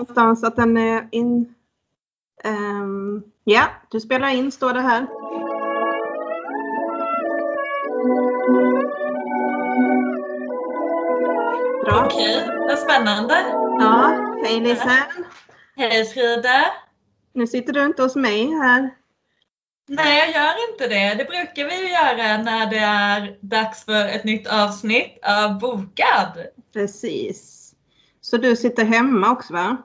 [0.00, 1.54] någonstans att den är in.
[2.44, 5.06] Um, ja, du spelar in står det här.
[11.84, 12.04] Bra.
[12.06, 13.34] Okej, vad spännande.
[13.80, 14.12] Ja,
[14.44, 15.24] hej Lisen.
[15.76, 16.64] Hej Frida.
[17.32, 18.90] Nu sitter du inte hos mig här.
[19.88, 21.14] Nej, jag gör inte det.
[21.14, 26.46] Det brukar vi ju göra när det är dags för ett nytt avsnitt av Bokad.
[26.72, 27.72] Precis.
[28.20, 29.76] Så du sitter hemma också va?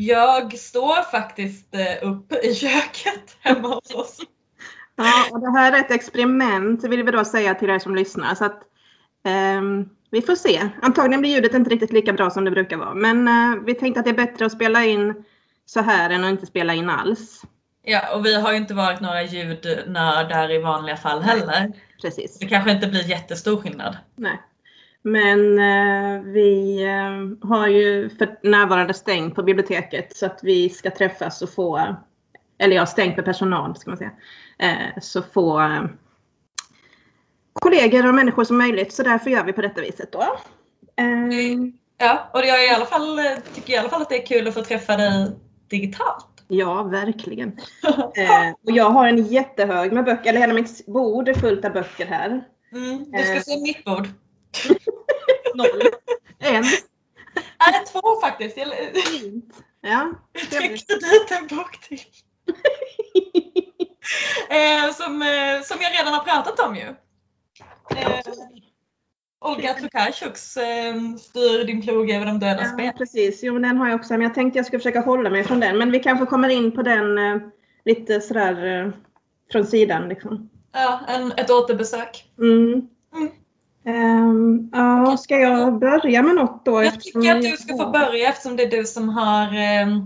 [0.00, 4.18] Jag står faktiskt eh, upp i köket hemma hos oss.
[4.96, 8.34] Ja, och det här är ett experiment vill vi då säga till er som lyssnar.
[8.34, 8.62] Så att,
[9.58, 10.68] um, vi får se.
[10.82, 12.94] Antagligen blir ljudet inte riktigt lika bra som det brukar vara.
[12.94, 15.24] Men uh, vi tänkte att det är bättre att spela in
[15.66, 17.42] så här än att inte spela in alls.
[17.82, 21.72] Ja, och vi har ju inte varit några ljudnördar i vanliga fall heller.
[22.02, 22.38] Precis.
[22.38, 23.96] Det kanske inte blir jättestor skillnad.
[24.16, 24.40] Nej.
[25.12, 30.90] Men eh, vi eh, har ju för närvarande stängt på biblioteket så att vi ska
[30.90, 31.96] träffas och få,
[32.58, 34.12] eller ja, stängt med personal ska man säga,
[34.58, 35.84] eh, så få eh,
[37.52, 38.92] kollegor och människor som möjligt.
[38.92, 40.22] Så därför gör vi på detta viset då.
[40.96, 43.20] Eh, Ja, och jag i alla fall,
[43.54, 45.30] tycker i alla fall att det är kul att få träffa dig
[45.68, 46.26] digitalt.
[46.48, 47.58] Ja, verkligen.
[48.64, 52.06] Och jag har en jättehög med böcker, eller hela mitt bord är fullt av böcker
[52.06, 52.44] här.
[52.72, 54.08] Mm, du ska se mitt bord.
[55.58, 55.82] Noll.
[56.38, 56.62] En.
[57.60, 58.56] Nej, två faktiskt.
[58.56, 58.68] Jag
[59.04, 59.54] Fint.
[59.80, 62.00] Ja, jag tryckte dit en bok till.
[64.50, 66.94] Eh, som, eh, som jag redan har pratat om ju.
[67.96, 68.20] Eh,
[69.40, 72.92] Olga Tokarczuks eh, Styr din plog över de dödas Ja, ben.
[72.98, 73.42] precis.
[73.42, 74.12] Jo, men den har jag också.
[74.12, 75.78] Men jag tänkte jag skulle försöka hålla mig från den.
[75.78, 77.36] Men vi kanske kommer in på den eh,
[77.84, 78.92] lite sådär eh,
[79.52, 80.08] från sidan.
[80.08, 80.50] Liksom.
[80.72, 82.30] Ja, en, ett återbesök.
[82.38, 82.88] Mm.
[83.14, 83.30] Mm.
[83.88, 86.82] Ehm, ja, ska jag börja med något då?
[86.84, 90.02] Jag tycker att du ska få börja eftersom det är du som har eh,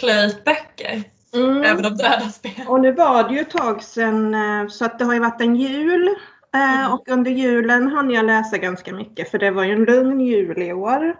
[0.00, 1.02] plöjt böcker
[1.34, 1.62] Mm.
[1.62, 2.66] över de dödas ben.
[2.68, 5.40] Och nu var det ju ett tag sedan eh, så att det har ju varit
[5.40, 6.08] en jul.
[6.54, 6.92] eh, Mm.
[6.92, 10.62] Och under julen hann jag läsa ganska mycket för det var ju en lugn jul
[10.62, 11.16] i år.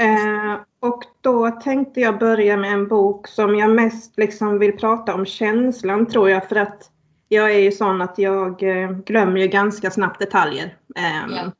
[0.00, 5.14] Eh, och då tänkte jag börja med en bok som jag mest liksom vill prata
[5.14, 6.90] om känslan tror jag för att
[7.28, 10.76] jag är ju sån att jag eh, glömmer ju ganska snabbt detaljer.
[10.96, 11.52] Ehm, Ja.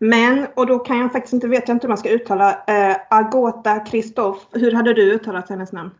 [0.00, 2.96] Men, och då kan jag faktiskt inte, vet jag inte hur man ska uttala, eh,
[3.10, 4.46] Agota Kristoff.
[4.52, 5.90] Hur hade du uttalat hennes namn?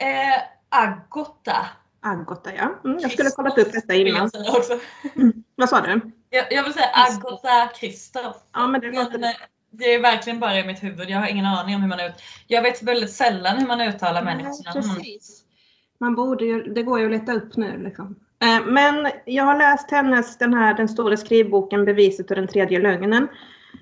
[0.00, 1.56] Eh, Agota.
[2.00, 2.74] Agota ja.
[2.84, 4.30] Mm, jag skulle kollat upp detta innan.
[4.48, 4.78] också.
[5.54, 6.00] Vad sa du?
[6.30, 8.36] Jag, jag vill säga Agota Kristoff.
[8.52, 9.18] Ja men det låter...
[9.18, 9.36] Men, eh,
[9.72, 11.10] det är verkligen bara i mitt huvud.
[11.10, 12.12] Jag har ingen aning om hur man ut...
[12.46, 14.94] Jag vet väldigt sällan hur man uttalar människors namn.
[14.96, 15.44] precis.
[16.00, 18.16] Man borde ju, det går ju att leta upp nu liksom.
[18.42, 22.80] Eh, Men jag har läst hennes, den här den stora skrivboken Beviset och den tredje
[22.80, 23.28] lögnen.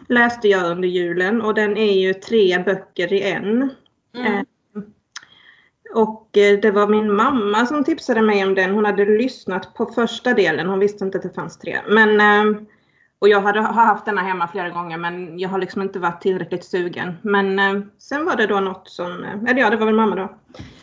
[0.08, 3.70] Läste jag under julen och den är ju tre böcker i en.
[4.16, 4.44] Mm.
[5.94, 8.74] Och eh, det var min mamma som tipsade mig om den.
[8.74, 10.66] Hon hade lyssnat på första delen.
[10.66, 11.78] Hon visste inte att det fanns tre.
[11.88, 12.60] Men, eh,
[13.20, 16.20] och jag hade, har haft denna hemma flera gånger men jag har liksom inte varit
[16.20, 17.14] tillräckligt sugen.
[17.22, 20.16] Men eh, sen var det då något som, eh, eller ja det var väl mamma
[20.16, 20.28] då,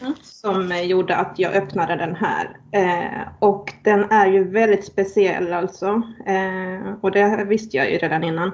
[0.02, 0.14] Mm.
[0.22, 2.58] som eh, gjorde att jag öppnade den här.
[2.72, 6.02] Eh, och den är ju väldigt speciell alltså.
[6.26, 8.52] Eh, och det visste jag ju redan innan.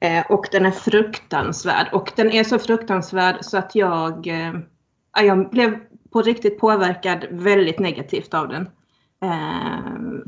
[0.00, 1.86] Eh, och den är fruktansvärd.
[1.92, 4.26] Och den är så fruktansvärd så att jag,
[5.12, 5.78] ja, jag blev
[6.12, 8.68] på riktigt påverkad väldigt negativt av den.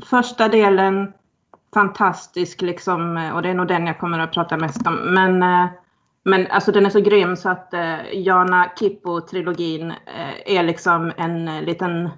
[0.05, 1.13] Första delen
[1.73, 4.95] fantastisk liksom eh, och det är nog den jag kommer att prata mest om.
[4.95, 5.69] Men, eh,
[6.23, 9.93] men alltså den är så grym så att eh, Jana Kippo-trilogin
[10.45, 12.09] är liksom en liten,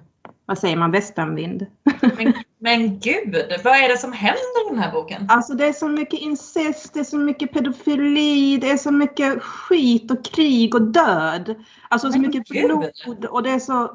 [0.46, 1.66] vad säger man, västanvind.
[2.16, 5.26] Men, men gud, vad är det som händer i den här boken?
[5.28, 9.42] Alltså det är så mycket incest, det är så mycket pedofili, det är så mycket
[9.42, 11.54] skit och krig och död.
[11.88, 12.66] Alltså så Men mycket gud.
[12.66, 13.90] blod och det är så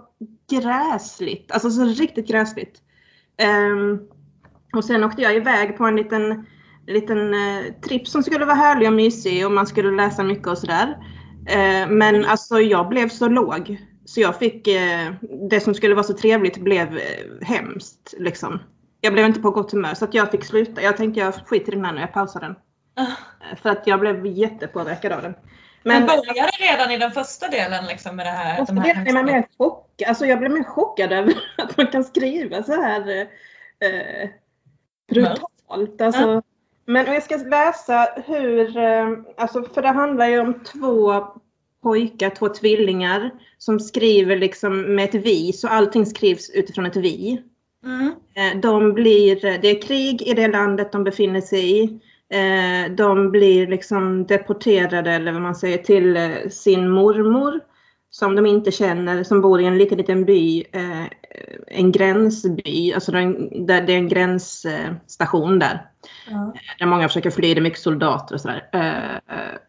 [0.50, 1.52] gräsligt.
[1.52, 2.82] Alltså så riktigt gräsligt.
[3.38, 4.00] Ehm,
[4.74, 6.46] och sen åkte jag iväg på en liten,
[6.88, 10.58] liten eh, tripp som skulle vara härlig och mysig och man skulle läsa mycket och
[10.58, 10.98] sådär.
[11.48, 13.78] Eh, men alltså jag blev så låg.
[14.06, 15.14] Så jag fick, eh,
[15.50, 18.60] det som skulle vara så trevligt blev eh, hemskt liksom.
[19.02, 20.82] Jag blev inte på gott humör så att jag fick sluta.
[20.82, 22.56] Jag tänkte jag skiter i den här nu, jag pausar den.
[23.00, 25.34] Eh, För att jag blev jättepåverkad av den.
[25.84, 28.58] Men Men började redan i den första delen liksom med det här?
[28.58, 32.04] jag de här blev mer chock, alltså jag blev mer chockad över att man kan
[32.04, 33.10] skriva så här
[33.80, 34.30] eh,
[35.08, 36.02] brutalt.
[36.02, 36.42] Alltså,
[36.86, 41.26] men om jag ska läsa hur, eh, alltså för det handlar ju om två
[41.84, 47.42] pojkar, två tvillingar som skriver liksom med ett vi, så allting skrivs utifrån ett vi.
[47.86, 48.14] Mm.
[48.36, 52.00] Eh, De blir, det är krig i det landet de befinner sig i.
[52.30, 56.18] Eh, de blir liksom deporterade eller vad man säger till
[56.52, 57.60] sin mormor
[58.10, 60.64] som de inte känner som bor i en liten, liten by,
[61.68, 65.86] en gränsby, alltså där det är en gränsstation där.
[66.30, 66.54] Ja.
[66.80, 68.70] Där många försöker fly, det är mycket soldater och sådär.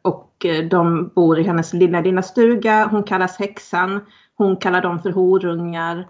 [0.03, 4.01] Och de bor i hennes lilla, lilla stuga, hon kallas häxan,
[4.35, 6.09] hon kallar dem för horungar.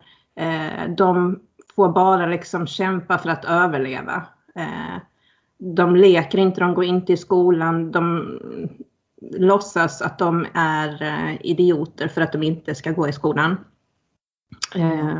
[0.96, 1.40] De
[1.76, 4.26] får bara liksom kämpa för att överleva
[5.58, 8.38] de leker inte, de går inte i skolan, de
[9.20, 13.56] låtsas att de är eh, idioter för att de inte ska gå i skolan.
[14.74, 15.18] Eh,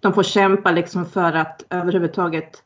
[0.00, 2.62] de får kämpa liksom för att överhuvudtaget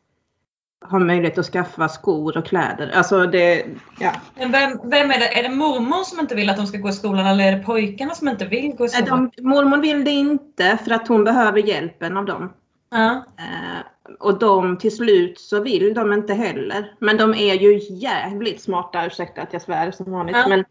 [0.91, 2.93] ha möjlighet att skaffa skor och kläder.
[2.95, 3.67] Alltså det,
[4.01, 4.13] ja.
[4.35, 5.39] Men vem, vem är det?
[5.39, 7.63] Är det mormor som inte vill att de ska gå i skolan eller är det
[7.63, 9.31] pojkarna som inte vill gå i skolan?
[9.37, 12.53] De, mormor vill det inte för att hon behöver hjälpen av dem.
[12.91, 13.25] Ja.
[13.39, 16.95] Eh, och de till slut så vill de inte heller.
[16.99, 20.37] Men de är ju jävligt smarta, ursäkta att jag svär som vanligt.
[20.37, 20.49] Ja.
[20.49, 20.65] Men,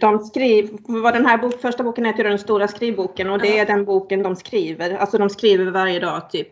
[0.00, 3.66] de skriver, vad den här bok, första boken heter Den stora skrivboken och det är
[3.66, 4.96] den boken de skriver.
[4.96, 6.48] Alltså de skriver varje dag typ.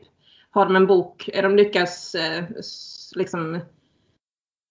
[0.50, 2.44] Har de en bok, är de lyckas eh,
[3.14, 3.54] liksom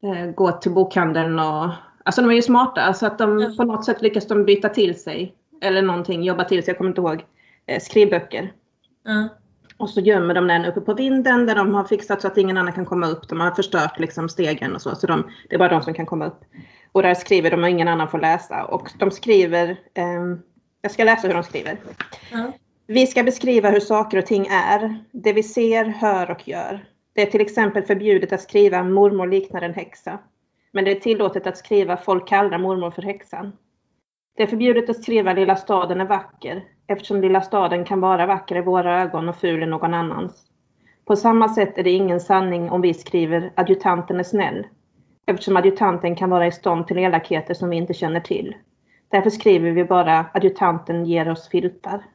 [0.04, 1.70] eh, gå till bokhandeln och
[2.04, 5.00] Alltså de är ju smarta så att de på något sätt lyckas de byta till
[5.00, 5.36] sig.
[5.62, 7.26] Eller någonting, jobba till sig, jag kommer inte ihåg.
[7.66, 8.54] Eh, skrivböcker.
[9.04, 9.30] Ja.
[9.82, 12.58] Och så gömmer de den uppe på vinden där de har fixat så att ingen
[12.58, 13.30] annan kan komma upp.
[13.30, 14.96] De har förstört liksom stegen och så.
[14.96, 16.44] Så de, det är bara de som kan komma upp.
[16.92, 18.66] Och där skriver de och ingen annan får läsa.
[18.66, 20.38] Och de skriver, eh,
[20.82, 21.78] jag ska läsa hur de skriver.
[22.32, 22.52] Mm.
[22.88, 25.04] Vi ska beskriva hur saker och ting är.
[25.12, 26.86] Det vi ser, hör och gör.
[27.14, 30.20] Det är till exempel förbjudet att skriva mormor liknar en häxa.
[30.72, 33.52] Men det är tillåtet att skriva folk kallar mormor för häxan.
[34.36, 38.56] Det är förbjudet att skriva lilla staden är vacker eftersom lilla staden kan vara vacker
[38.56, 40.46] i våra ögon och ful i någon annans.
[41.06, 44.68] På samma sätt är det ingen sanning om vi skriver adjutanten är snäll
[45.26, 48.56] eftersom adjutanten kan vara i stånd till elakheter som vi inte känner till.
[49.10, 52.06] Därför skriver vi bara adjutanten ger oss filtar.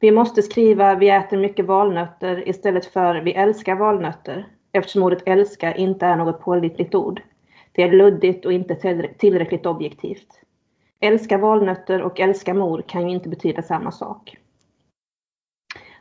[0.00, 5.74] Vi måste skriva vi äter mycket valnötter istället för vi älskar valnötter eftersom ordet älska
[5.74, 7.22] inte är något pålitligt ord.
[7.72, 8.74] Det är luddigt och inte
[9.18, 10.41] tillräckligt objektivt.
[11.02, 14.36] Älska valnötter och älska mor kan ju inte betyda samma sak.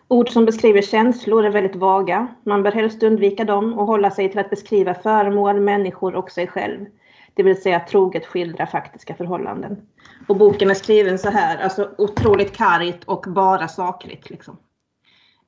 [0.08, 2.28] Ord som beskriver känslor är väldigt vaga.
[2.44, 6.48] Man bör helst undvika dem och hålla sig till att beskriva föremål, människor och sig
[6.48, 6.86] själv.
[7.34, 9.88] Det vill säga troget skildra faktiska förhållanden.
[10.28, 14.30] Och boken är skriven så här, alltså otroligt kargt och bara sakligt.
[14.30, 14.58] Liksom.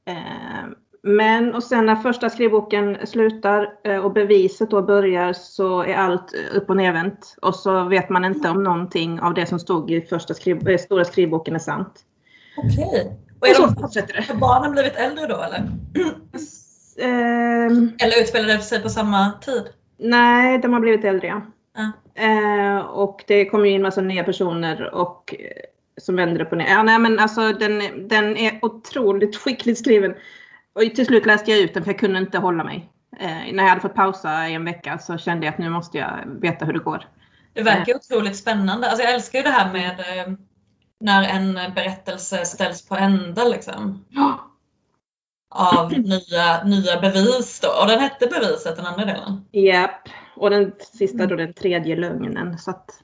[0.06, 0.70] Eh,
[1.06, 6.34] men och sen när första skrivboken slutar eh, och beviset då börjar så är allt
[6.54, 7.36] upp och nervänt.
[7.42, 10.78] Och så vet man inte om någonting av det som stod i första skriv, eh,
[10.78, 12.00] stora skrivboken är sant.
[12.58, 12.88] Okej.
[12.88, 13.06] Okay.
[13.40, 15.60] Och är och så de, Har barnen blivit äldre då eller?
[17.02, 19.64] Uh, eller utspelar det sig på samma tid?
[19.98, 21.42] Nej, de har blivit äldre ja.
[22.24, 25.36] Uh, och det kommer in massa nya personer och
[25.98, 26.70] som vänder upp och ner.
[26.70, 30.14] Ja, nej, men alltså, den, den är otroligt skickligt skriven.
[30.76, 32.90] Och till slut läste jag ut den för jag kunde inte hålla mig.
[33.20, 35.98] Eh, när jag hade fått pausa i en vecka så kände jag att nu måste
[35.98, 37.08] jag veta hur det går.
[37.54, 37.96] Det verkar eh.
[37.96, 38.90] otroligt spännande.
[38.90, 40.34] Alltså jag älskar ju det här med eh,
[41.00, 44.06] när en berättelse ställs på ända liksom.
[44.10, 44.40] Ja.
[45.56, 47.70] Av nya, nya bevis då.
[47.82, 49.46] Och den hette beviset, den andra delen.
[49.52, 50.10] Japp.
[50.36, 52.58] Och den sista då den tredje lögnen.
[52.58, 53.04] Så att.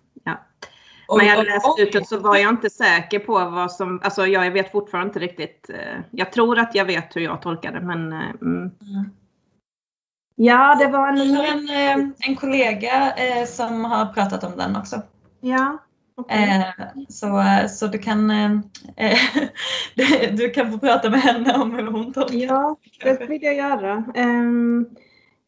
[1.18, 4.52] När jag läste ut det så var jag inte säker på vad som, alltså jag
[4.52, 5.70] vet fortfarande inte riktigt.
[5.70, 8.58] Eh, jag tror att jag vet hur jag tolkar det men eh, mm.
[8.62, 9.10] Mm.
[10.36, 11.18] Ja, det var en...
[11.20, 13.14] En, eh, en kollega
[13.48, 15.02] som har pratat om den också.
[15.42, 15.78] Ja.
[16.16, 16.64] Okay.
[17.10, 18.28] Så, så du kan
[20.32, 24.04] du kan få prata med henne om hur hon tolkar Ja, det vill jag göra.
[24.16, 24.86] Ehm,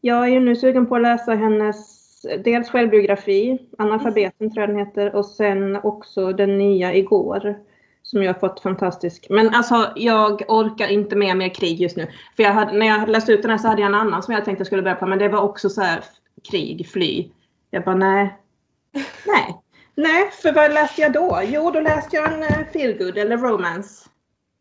[0.01, 2.00] jag är ju nu sugen på att läsa hennes
[2.43, 7.55] dels självbiografi, Analfabeten tror jag den heter, och sen också den nya igår.
[8.03, 9.27] Som jag har fått fantastisk.
[9.29, 12.07] Men alltså jag orkar inte med mer krig just nu.
[12.35, 14.23] För jag hade, när jag hade läst ut den här så hade jag en annan
[14.23, 15.05] som jag tänkte jag skulle börja på.
[15.05, 16.03] Men det var också så här
[16.51, 17.29] krig, fly.
[17.69, 18.37] Jag bara nej.
[19.27, 19.61] Nej.
[19.95, 21.41] Nej, för vad läste jag då?
[21.43, 24.09] Jo, då läste jag en uh, feelgood eller romance.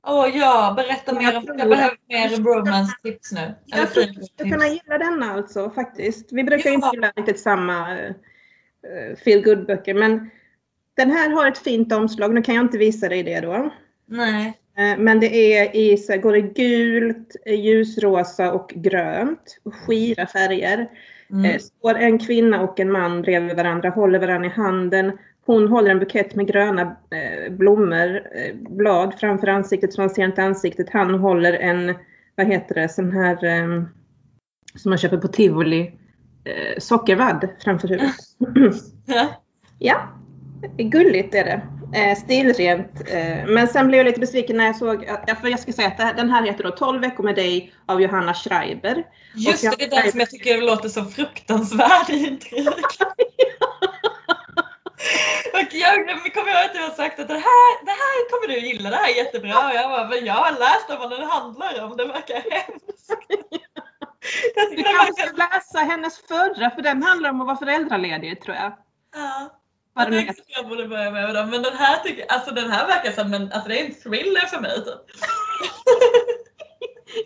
[0.06, 1.32] Åh oh, ja, berätta mer.
[1.32, 3.54] Jag, jag behöver mer romance-tips nu.
[3.66, 6.32] Jag tror du skulle kunna gilla denna alltså faktiskt.
[6.32, 6.74] Vi brukar ja.
[6.74, 10.30] inte gilla riktigt samma uh, feel good böcker men
[10.96, 12.34] den här har ett fint omslag.
[12.34, 13.70] Nu kan jag inte visa dig det då.
[14.06, 14.46] Nej.
[14.78, 19.58] Uh, men det är i så går det gult, ljusrosa och grönt.
[19.86, 20.88] Skira färger.
[21.30, 21.50] Mm.
[21.50, 25.12] Uh, står en kvinna och en man bredvid varandra, håller varandra i handen
[25.50, 30.24] hon håller en bukett med gröna eh, blommor, eh, blad framför ansiktet så man ser
[30.24, 30.90] inte ansiktet.
[30.90, 31.94] Han håller en,
[32.34, 33.82] vad heter det, sån här eh,
[34.74, 35.80] som man köper på tivoli.
[36.44, 38.14] eh, sockervadd framför huvudet.
[39.06, 39.28] Ja.
[39.78, 40.08] ja,
[40.76, 41.62] gulligt är det.
[41.98, 43.02] Eh, stilrent.
[43.46, 45.04] Men sen blev jag lite besviken när jag såg,
[45.40, 48.34] för jag ska säga att den här heter då 12 veckor med dig av Johanna
[48.34, 49.04] Schreiber.
[49.34, 52.98] Just det, det är den som jag tycker låter så fruktansvärd intryck.
[55.52, 58.54] Och jag jag kommer ihåg att du har sagt att det här, det här kommer
[58.54, 59.68] du gilla, det här är jättebra.
[59.68, 63.10] Och jag bara, men jag har läst om vad den handlar om, det verkar hemskt.
[64.54, 68.56] Jag Du kanske ska läsa hennes förra, för den handlar om att vara föräldraledig tror
[68.56, 68.72] jag.
[69.14, 69.56] Ja.
[69.94, 72.86] Den tänkte att jag borde börja med den, men den här, tycker, alltså den här
[72.86, 74.86] verkar som en, alltså det är en thriller för mig typ.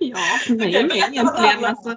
[0.01, 1.65] Ja, nej, berätta vad det egentligen.
[1.65, 1.97] Alltså.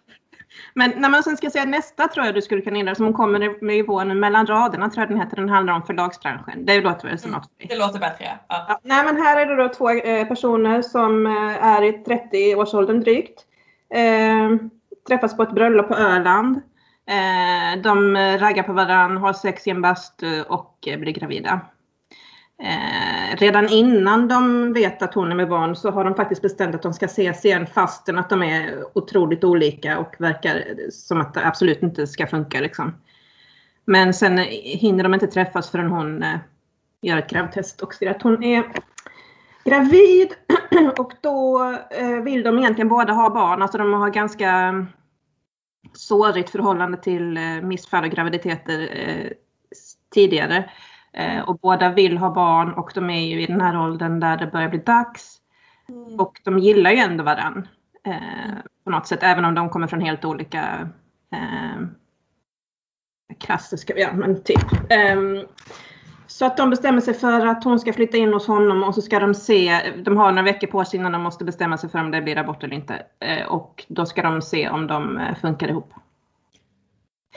[0.78, 3.14] Men när man sen ska säga nästa tror jag du skulle kunna inleda, som hon
[3.14, 6.66] kommer med i mellan raderna tror jag den heter, den handlar om förlagsbranschen.
[6.66, 7.40] Det låter väl som Mm.
[7.42, 7.52] något.
[7.70, 8.26] Det låter bättre.
[8.48, 8.66] Ja.
[8.70, 13.00] Ja, nej men här är det då två eh, personer som eh, är i 30-årsåldern
[13.00, 13.46] drygt.
[13.94, 14.68] Eh,
[15.08, 16.62] träffas på ett bröllop på Öland.
[17.10, 21.60] Eh, de raggar på varandra, har sex i en bastu och eh, blir gravida.
[22.64, 26.76] Eh, redan innan de vet att hon är med barn så har de faktiskt bestämt
[26.76, 31.34] att de ska ses igen fastän att de är otroligt olika och verkar som att
[31.34, 32.60] det absolut inte ska funka.
[32.60, 32.96] Liksom.
[33.86, 36.38] Men sen hinner de inte träffas förrän hon eh,
[37.02, 38.64] gör ett gravtest och ser att hon är
[39.66, 40.34] gravid
[40.98, 43.62] och då eh, vill de egentligen båda ha barn.
[43.62, 44.88] Alltså de har ganska mm,
[45.94, 49.32] sårigt förhållande till eh, missfall och graviditeter eh,
[50.14, 50.70] tidigare.
[51.18, 54.38] Eh, och båda vill ha barn och de är ju i den här åldern där
[54.38, 55.38] det börjar bli dags.
[55.90, 56.20] Mm.
[56.20, 57.68] Och de gillar ju ändå varann.
[58.06, 60.90] Eh, på något sätt, även om de kommer från helt olika
[61.34, 61.88] eh,
[63.40, 64.92] klassiska, ja men typ.
[64.92, 65.46] Ehm,
[66.28, 69.02] så att de bestämmer sig för att hon ska flytta in hos honom och så
[69.02, 72.00] ska de se, de har några veckor på sig innan de måste bestämma sig för
[72.00, 73.06] om det blir abort eller inte.
[73.20, 75.94] Eh, och då ska de se om de eh, funkar ihop.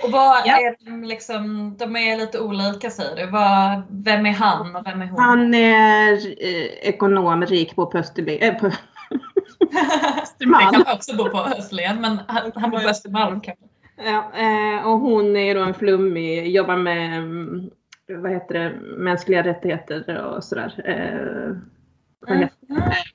[0.04, 0.57] Och vad Ja.
[0.57, 3.30] är de liksom, de är lite olika säger du.
[3.30, 5.19] Vad, vem är han och vem är hon?
[5.21, 8.66] Han är eh, ekonom, rik, bor på Österby, eh, på
[10.23, 10.73] Östermalm.
[10.85, 13.64] kan också bo på Österlen men han, han bor på Östermalm kanske.
[14.04, 17.71] Ja, eh, och hon är då en flummig, jobbar med mm,
[18.09, 20.75] vad heter det, mänskliga rättigheter och sådär.
[20.85, 21.57] Eh,
[22.21, 22.59] vad heter,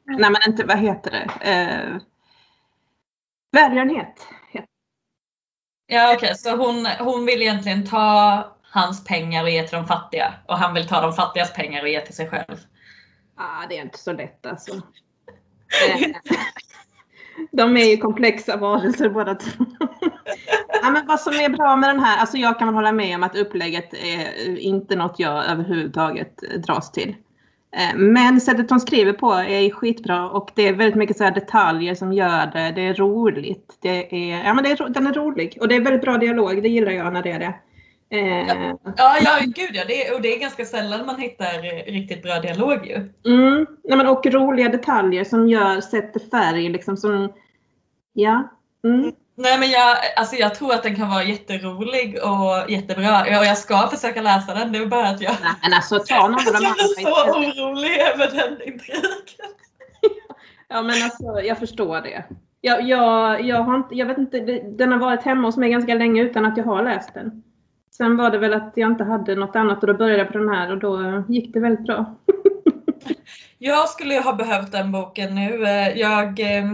[0.05, 1.51] nej men inte, vad heter det?
[1.51, 1.97] Eh,
[3.51, 4.27] välgörenhet.
[5.87, 10.33] Ja okej, så hon, hon vill egentligen ta hans pengar och ge till de fattiga
[10.47, 12.45] och han vill ta de fattigas pengar och ge till sig själv.
[12.47, 12.57] det.
[13.35, 14.71] Ah, det är inte så lätt alltså.
[17.51, 19.65] De är ju komplexa varelser båda två.
[20.81, 23.23] ja, men vad som är bra med den här, alltså jag kan hålla med om
[23.23, 27.15] att upplägget är inte något jag överhuvudtaget dras till.
[27.75, 31.95] Eh, Men sättet de skriver på är skitbra och det är väldigt mycket så detaljer
[31.95, 32.71] som gör det.
[32.75, 33.77] Det är roligt.
[33.81, 36.63] Det är, ja, men det är, den är rolig och det är väldigt bra dialog.
[36.63, 37.53] Det gillar jag när det är det.
[38.09, 42.23] Eh, Ja, ja gud ja, det är, och det är ganska sällan man hittar riktigt
[42.23, 42.95] bra dialog ju.
[43.33, 47.33] mm, nej, men och roliga detaljer som gör, sätter färg liksom som,
[48.13, 48.49] ja.
[48.83, 49.11] Mm.
[49.37, 53.21] Nej men jag, alltså jag tror att den kan vara jätterolig och jättebra.
[53.21, 54.71] Och jag ska försöka läsa den.
[54.71, 57.61] Det är bara att jag, Nej, men alltså ta någon av de jag blir så
[57.61, 59.01] orolig över den intrigen.
[60.67, 62.23] Ja men alltså jag förstår det.
[62.61, 64.39] Jag, jag, jag, har inte, jag vet inte,
[64.77, 67.43] den har varit hemma hos mig ganska länge utan att jag har läst den.
[67.91, 70.37] Sen var det väl att jag inte hade något annat och då började jag på
[70.37, 72.15] den här och då gick det väldigt bra.
[73.57, 75.63] Jag skulle ha behövt den boken nu.
[75.63, 76.65] Eh, Jag, eh,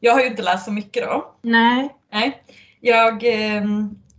[0.00, 1.34] jag har ju inte läst så mycket då.
[1.42, 1.88] Nej.
[2.12, 2.42] Nej.
[2.80, 3.62] Jag eh,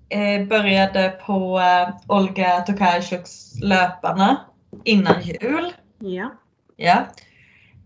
[0.10, 4.38] eh, började på eh, Olga Tokarczuks Löparna
[4.84, 5.74] innan jul.
[6.00, 6.32] Ja.
[6.76, 7.06] Ja.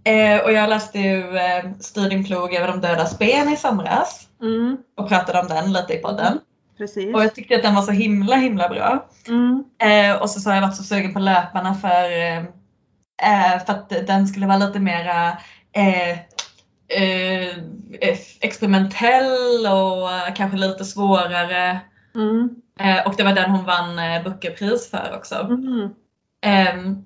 [0.04, 4.78] Eh, och jag läste ju eh, din plog över de dödas ben i somras Mm,
[4.98, 6.40] och pratade om den lite i podden.
[6.78, 7.16] precis.
[7.16, 9.06] Och jag tyckte att den var så himla himla bra.
[9.28, 12.38] Mm, Eh, och så, så har jag varit så sugen på löparna för, eh,
[13.24, 15.28] eh, för att den skulle vara lite mera
[15.74, 16.18] eh,
[16.98, 17.56] eh,
[18.40, 21.80] experimentell och eh, kanske lite svårare.
[22.16, 25.36] mm, Eh, och det var den hon vann eh, Bookerpris för också.
[25.36, 25.90] mm.
[26.42, 27.06] Ehm,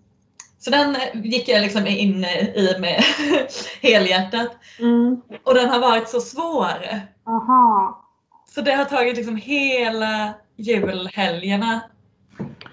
[0.59, 3.03] så den eh, gick jag liksom in i med
[3.81, 4.51] helhjärtat.
[4.79, 5.21] Mm.
[5.43, 7.01] Och den har varit så svår.
[7.27, 8.01] Aha.
[8.55, 11.81] Så det har tagit liksom hela julhelgerna.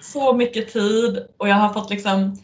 [0.01, 2.37] Så mycket tid och jag har fått liksom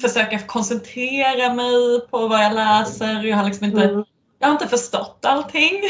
[0.00, 3.22] försöka koncentrera mig på vad jag läser.
[3.24, 4.04] Jag har liksom inte, Mm.
[4.38, 5.82] jag har inte förstått allting.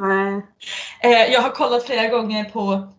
[0.00, 0.46] Nej.
[1.02, 2.92] Eh, jag har kollat flera gånger på,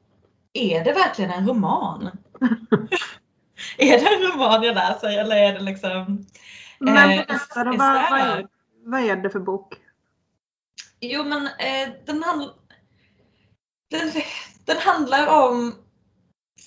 [0.54, 2.10] är det verkligen en roman?
[3.78, 6.26] är det en roman jag läser eller är det liksom
[6.80, 8.48] Men Eh, berätta då, vad, vad, är,
[8.86, 9.74] vad är det för bok?
[11.00, 12.54] Jo men eh, den handlar...
[13.90, 14.12] Den,
[14.66, 15.76] den handlar om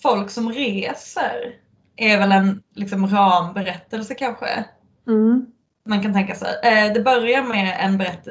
[0.02, 1.61] folk som reser.
[1.96, 4.64] Är väl en liksom, ramberättelse kanske.
[5.06, 5.46] Mm.
[5.86, 6.60] Man kan tänka sig.
[6.62, 8.28] Eh, det börjar med en berätt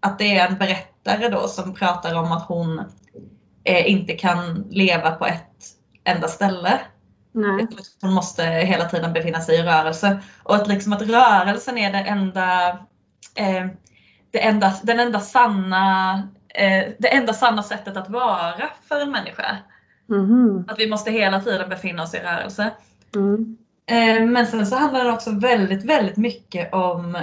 [0.00, 2.78] att det är en berättare då som pratar om att hon
[3.64, 5.66] eh, inte kan leva på ett
[6.04, 6.80] enda ställe.
[7.32, 7.66] Nej.
[8.00, 10.20] Hon måste hela tiden befinna sig i rörelse.
[10.42, 12.68] Och att, liksom att rörelsen är det enda,
[13.34, 13.66] eh,
[14.30, 16.14] det enda, den enda sanna,
[16.48, 19.56] eh, det enda sanna sättet att vara för en människa.
[20.06, 20.64] Mhm.
[20.68, 22.70] Att vi måste hela tiden befinna oss i rörelse.
[23.14, 23.56] Mm.
[23.86, 27.14] Eh, men sen så handlar det också väldigt, väldigt mycket om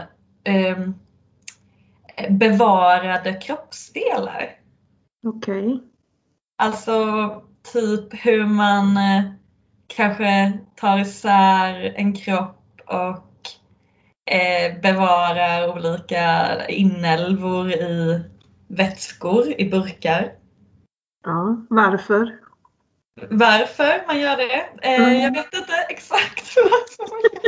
[0.43, 0.77] eh,
[2.29, 4.49] bevarade kroppsdelar.
[5.27, 5.83] Okej.
[6.57, 6.95] Alltså
[7.73, 9.23] typ hur man eh,
[9.87, 13.49] kanske tar isär en kropp och
[14.33, 18.23] eh, bevarar olika inälvor i
[18.67, 20.31] vätskor, i burkar.
[21.23, 22.39] Ja, varför?
[23.29, 24.69] Varför man gör det?
[24.81, 25.21] Eh, Mm.
[25.21, 27.47] Jag vet inte exakt varför man gör det.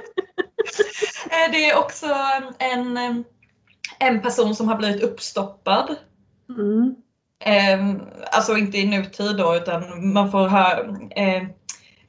[1.36, 2.08] Eh, det är också
[2.60, 2.98] en,
[4.00, 5.96] en person som har blivit uppstoppad.
[6.50, 6.96] Mm.
[7.46, 7.96] Eh,
[8.32, 10.84] alltså inte i nutid då utan man får, hö,
[11.16, 11.44] eh,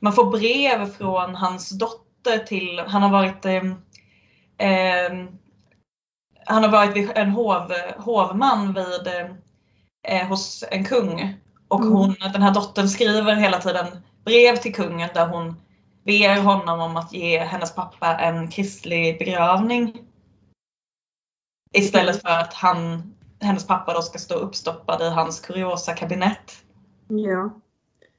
[0.01, 3.63] man får brev från hans dotter till, han har varit eh,
[6.47, 9.09] han har varit en hov, hovman vid,
[10.29, 11.35] hos en kung.
[11.75, 11.93] Och Mm.
[11.93, 13.87] hon, den här dottern skriver hela tiden
[14.25, 15.57] brev till kungen där hon
[16.05, 19.99] ber honom om att ge hennes pappa en kristlig begravning.
[21.73, 23.03] Istället för att han,
[23.41, 26.65] hennes pappa då ska stå uppstoppad i hans kuriosa-kabinett.
[27.09, 27.51] Ja.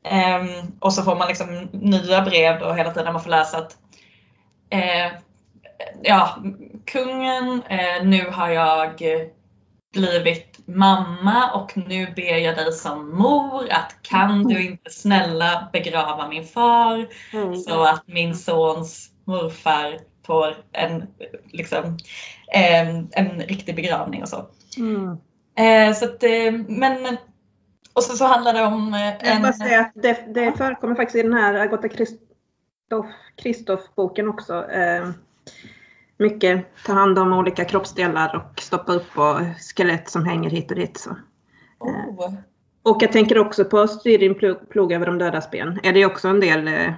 [0.04, 3.78] Ehm, och så får man liksom nya brev då hela tiden man får läsa att
[4.70, 5.12] eh,
[6.02, 6.38] ja,
[6.86, 9.02] kungen, eh, nu har jag
[9.96, 16.28] blivit mamma och nu ber jag dig som mor att kan du inte snälla begrava
[16.28, 17.58] min far Hej.
[17.58, 21.04] så att min sons morfar får en,
[21.52, 21.98] liksom,
[22.48, 24.46] en, en riktig begravning och så.
[24.78, 25.18] Mm.
[25.58, 27.18] Eh, så att, eh, men,
[27.94, 29.42] och så, så handlar det om eh, Jag en...
[29.42, 31.90] bara säga att det, det förekommer faktiskt i den här Agatha
[33.38, 34.72] Christoph-boken också.
[34.72, 35.10] Eh,
[36.18, 39.38] mycket ta hand om olika kroppsdelar och stoppa upp och
[39.76, 40.98] skelett som hänger hit och dit.
[40.98, 41.10] Så.
[41.80, 42.34] Oh.
[42.84, 44.36] Och jag tänker också på Styr din
[44.70, 45.80] plog, över de dödas ben.
[45.84, 46.94] Är det också en del eh,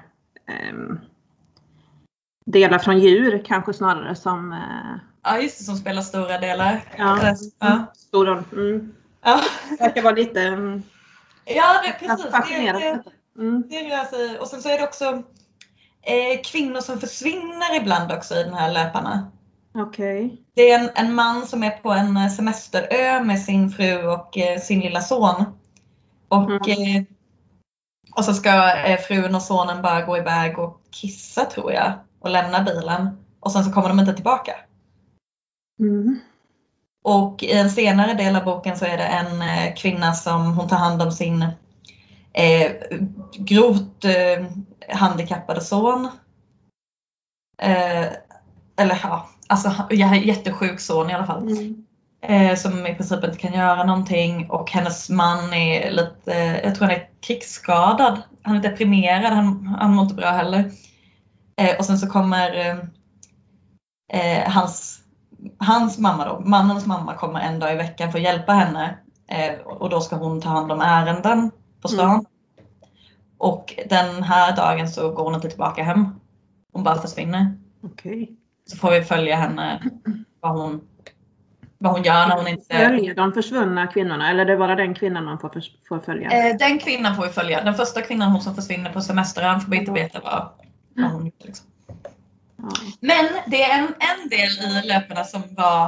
[2.46, 6.82] delar från djur kanske snarare som eh, Ja just det, som spelar stora delar.
[6.98, 8.44] ja, Ja, stor roll.
[8.52, 8.94] Mm.
[9.24, 9.42] ja.
[9.70, 10.84] Det verkar vara lite mm,
[11.46, 12.26] ja det, precis.
[12.26, 12.82] Det, fascinerat.
[12.82, 13.04] det,
[13.40, 13.64] Mm.
[13.70, 14.40] det rör sig.
[14.40, 15.24] Och sen så är det också
[16.08, 19.32] eh, kvinnor som försvinner ibland också i den här löparna.
[19.76, 20.42] Okej.
[20.56, 24.38] Det är en, en man som är på en eh, semesterö med sin fru och
[24.38, 25.46] eh, sin lilla son.
[26.28, 26.96] Och, Mm.
[26.96, 27.04] eh,
[28.16, 32.30] och så ska eh, frun och sonen bara gå iväg och kissa tror jag och
[32.30, 33.26] lämna bilen.
[33.40, 34.56] Och sen så kommer de inte tillbaka.
[35.80, 36.20] Mm.
[37.04, 39.44] Och i en senare del av boken så är det en
[39.76, 41.46] kvinna som hon tar hand om sin
[42.38, 42.72] eh,
[43.38, 44.46] grovt eh,
[44.90, 46.10] handikappade son.
[47.62, 48.06] Eh,
[48.80, 51.48] eller ja, alltså jag har jättesjuk son i alla fall.
[51.48, 51.84] Mm.
[52.22, 56.76] Eh, som i princip inte kan göra någonting och hennes man är lite, eh, jag
[56.76, 58.22] tror han är krigsskadad.
[58.42, 60.72] Han är deprimerad, han, han mår inte bra heller.
[61.58, 62.78] Eh, och sen så kommer eh,
[64.14, 65.00] eh, hans,
[65.58, 68.98] hans mamma då, mannens mamma kommer en dag i veckan för att hjälpa henne.
[69.28, 72.10] Eh, och då ska hon ta hand om ärenden på stan.
[72.10, 72.26] Mm.
[73.38, 76.06] Och den här dagen så går hon inte tillbaka hem.
[76.74, 77.58] Hon bara försvinner.
[77.84, 78.32] Okej.
[78.66, 79.82] Så får vi följa henne,
[80.40, 80.82] vad hon,
[81.78, 82.76] vad hon gör när hon inte...
[82.76, 86.32] Följer de försvunna kvinnorna eller är det bara den kvinnan man får, får följa?
[86.32, 87.64] Eh, den kvinnan får vi följa.
[87.64, 90.50] Den första kvinnan, hon som försvinner på semestern, får vi inte veta vad,
[90.96, 91.46] vad hon gjorde.
[91.46, 91.68] Liksom.
[92.58, 92.70] Ja.
[93.00, 95.86] Men det är en, en del i löparna som var,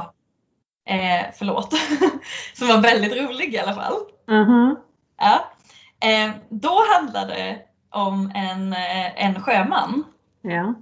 [0.88, 1.74] eh, förlåt,
[2.54, 3.94] som var väldigt rolig i alla fall.
[4.28, 4.76] Mhm.
[5.18, 5.49] Ja.
[6.04, 7.58] Eh, då handlade det
[7.90, 10.04] om en, eh, en sjöman.
[10.42, 10.74] ja.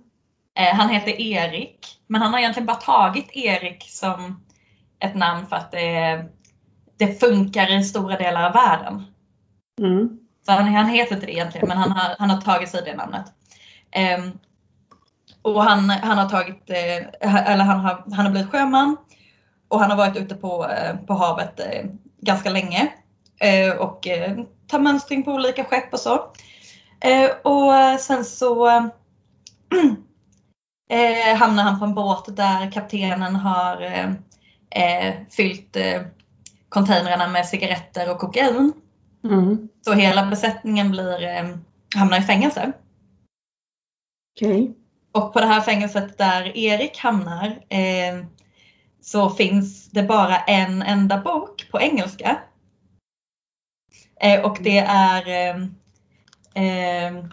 [0.54, 4.44] Eh, han heter Erik, men han har egentligen bara tagit Erik som
[5.00, 6.24] ett namn för att det,
[6.98, 9.04] det funkar i stora delar av världen.
[9.81, 10.18] Mm.
[10.46, 12.96] Så han, han heter inte det egentligen, men han har, han har tagit sig det
[12.96, 13.24] namnet.
[13.90, 14.38] Ehm,
[15.42, 18.96] och han, han har tagit, eh, eller han har, han har blivit sjöman
[19.68, 21.85] och han har varit ute på, eh, på havet eh,
[22.20, 22.92] ganska länge
[23.40, 24.07] eh, och
[24.68, 26.33] tar mönstring på olika skepp och så.
[27.00, 28.68] Eh, och sen så
[30.90, 33.83] eh, hamnar han på en båt där kaptenen har
[34.70, 36.02] eh, fyllt eh,
[36.68, 38.72] containrarna med cigaretter och kokain.
[39.24, 39.68] Mm.
[39.85, 41.59] Så hela besättningen blir,
[41.96, 42.72] hamnar i fängelse.
[44.37, 44.74] Okej.
[45.12, 48.24] Och på det här fängelset där Erik hamnar eh,
[49.00, 52.38] så finns det bara en enda bok på engelska.
[54.20, 55.50] Eh, och det är,
[56.54, 57.24] eh,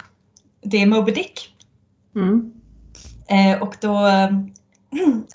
[0.62, 1.56] det är Moby Dick.
[2.16, 2.52] Mm.
[3.30, 4.08] Eh, och då,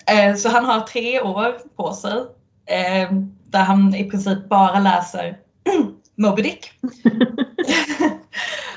[0.07, 2.17] eh, så han har tre år på sig
[2.65, 3.11] eh,
[3.49, 5.37] där han i princip bara läser
[6.15, 6.71] Moby Dick.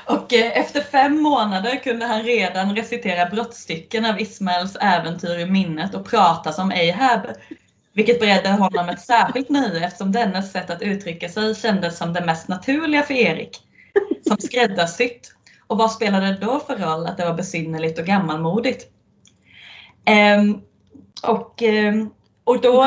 [0.05, 5.95] och eh, efter fem månader kunde han redan recitera brottstycken av Ismaels äventyr i minnet
[5.95, 7.21] och prata som Ahab.
[7.95, 12.25] Vilket beredde honom ett särskilt nöje eftersom dennes sätt att uttrycka sig kändes som det
[12.25, 13.57] mest naturliga för Erik.
[14.27, 15.31] Som skräddarsytt.
[15.67, 18.91] Och vad spelade det då för roll att det var besynnerligt och gammalmodigt?
[20.05, 20.61] Ehm,
[21.23, 22.09] och, ehm,
[22.43, 22.85] och då...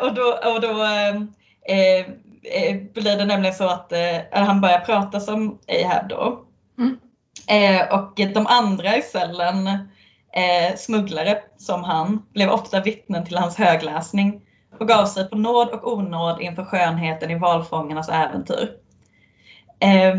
[0.00, 0.84] och då, och då
[1.66, 6.44] eh, blir det nämligen så att eh, han börjar prata som Ahab då.
[6.78, 6.98] Mm.
[7.48, 9.88] Eh, och de andra i cellen,
[10.32, 14.40] eh, smugglare som han, blev ofta vittnen till hans högläsning
[14.80, 18.70] och gav sig på nåd och onåd inför skönheten i valfångarnas äventyr.
[19.80, 20.14] Eh,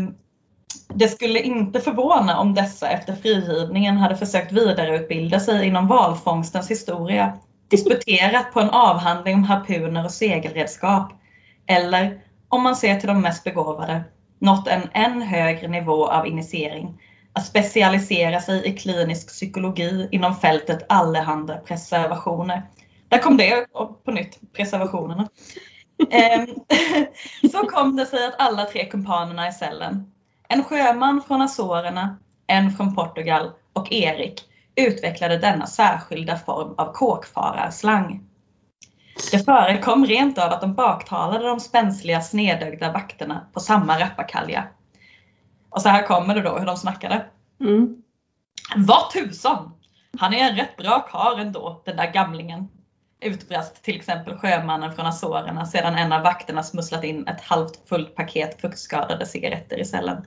[0.88, 7.38] det skulle inte förvåna om dessa efter frigivningen hade försökt vidareutbilda sig inom valfångstens historia,
[7.68, 11.12] disputerat på en avhandling om harpuner och segelredskap,
[11.66, 14.04] eller, om man ser till de mest begåvade,
[14.38, 17.00] nått en än högre nivå av initiering,
[17.34, 22.62] att specialisera sig i klinisk psykologi inom fältet allehanda preservationer.
[23.08, 25.28] Där kom det och på nytt, preservationerna.
[26.10, 26.46] Ehm,
[27.52, 30.12] så kom det sig att alla tre kumpanerna i cellen,
[30.48, 34.42] en sjöman från Azorerna, en från Portugal och Erik,
[34.76, 38.24] utvecklade denna särskilda form av kåkfararslang.
[39.30, 44.64] Det förekom rent av att de baktalade de spänsliga snedögda vakterna på samma rappakalja.
[45.74, 47.26] Och så här kommer det då hur de snackade.
[47.60, 47.96] Mm.
[48.76, 49.70] Vad tusan!
[50.18, 52.68] Han är en rätt bra karl ändå, den där gamlingen.
[53.20, 58.14] Utbrast till exempel sjömannen från Azorerna sedan en av vakterna smusslat in ett halvt fullt
[58.14, 60.24] paket fuktskadade cigaretter i cellen.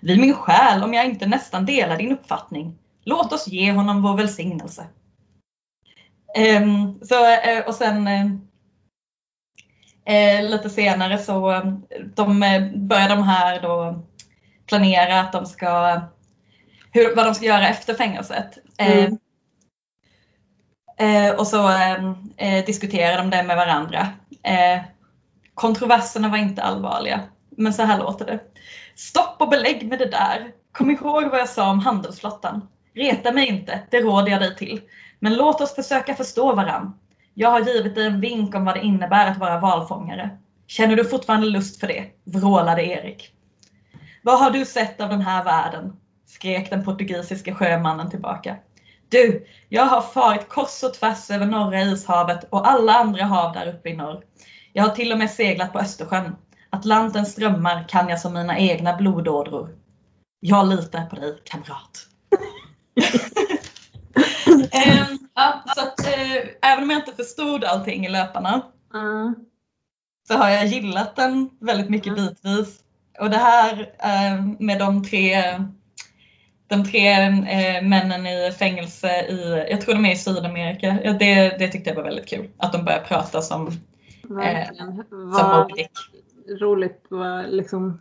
[0.00, 2.78] Vid min själ om jag inte nästan delar din uppfattning.
[3.04, 4.86] Låt oss ge honom vår välsignelse.
[6.36, 8.26] Ehm, så, eh, och sen eh,
[10.04, 11.62] eh, lite senare så
[12.14, 12.40] de,
[12.74, 14.02] börjar de här då
[14.72, 16.00] planera att de ska
[16.92, 18.58] hur, vad de ska göra efter fängelset.
[18.78, 19.18] Mm.
[20.98, 24.08] eh, och så eh, eh, diskuterar de det med varandra.
[24.42, 24.82] Eh,
[25.54, 28.40] kontroverserna var inte allvarliga, men så här låter det.
[28.94, 30.52] Stopp och belägg med det där.
[30.72, 32.68] Kom ihåg vad jag sa om handelsflottan.
[32.94, 34.80] Reta mig inte, det råder jag dig till.
[35.18, 36.98] Men låt oss försöka förstå varann.
[37.34, 40.30] Jag har givit dig en vink om vad det innebär att vara valfångare.
[40.66, 42.04] Känner du fortfarande lust för det?
[42.24, 43.32] vrålade Erik.
[44.22, 45.96] Vad har du sett av den här världen?
[46.26, 48.56] skrek den portugisiske sjömannen tillbaka.
[49.08, 53.74] Du, jag har farit kors och tvärs över norra ishavet och alla andra hav där
[53.74, 54.24] uppe i norr.
[54.72, 56.36] Jag har till och med seglat på Östersjön.
[56.70, 59.76] Atlantens strömmar kan jag som mina egna blodådror.
[60.40, 62.06] Jag litar på dig, kamrat.
[64.72, 68.62] Ehm, ja, så att, eh, även om jag inte förstod allting i löparna
[68.94, 69.34] Mm.
[70.28, 72.80] så har jag gillat den väldigt mycket bitvis.
[73.22, 75.42] Och det här eh, med de tre,
[76.66, 81.68] de tre eh, männen i fängelse i, jag tror de är i Sydamerika, det, det
[81.68, 82.48] tyckte jag var väldigt kul.
[82.56, 83.70] Att de börjar prata som,
[84.22, 84.96] Verkligen.
[84.96, 85.72] som Vad
[86.60, 88.00] roligt vad liksom,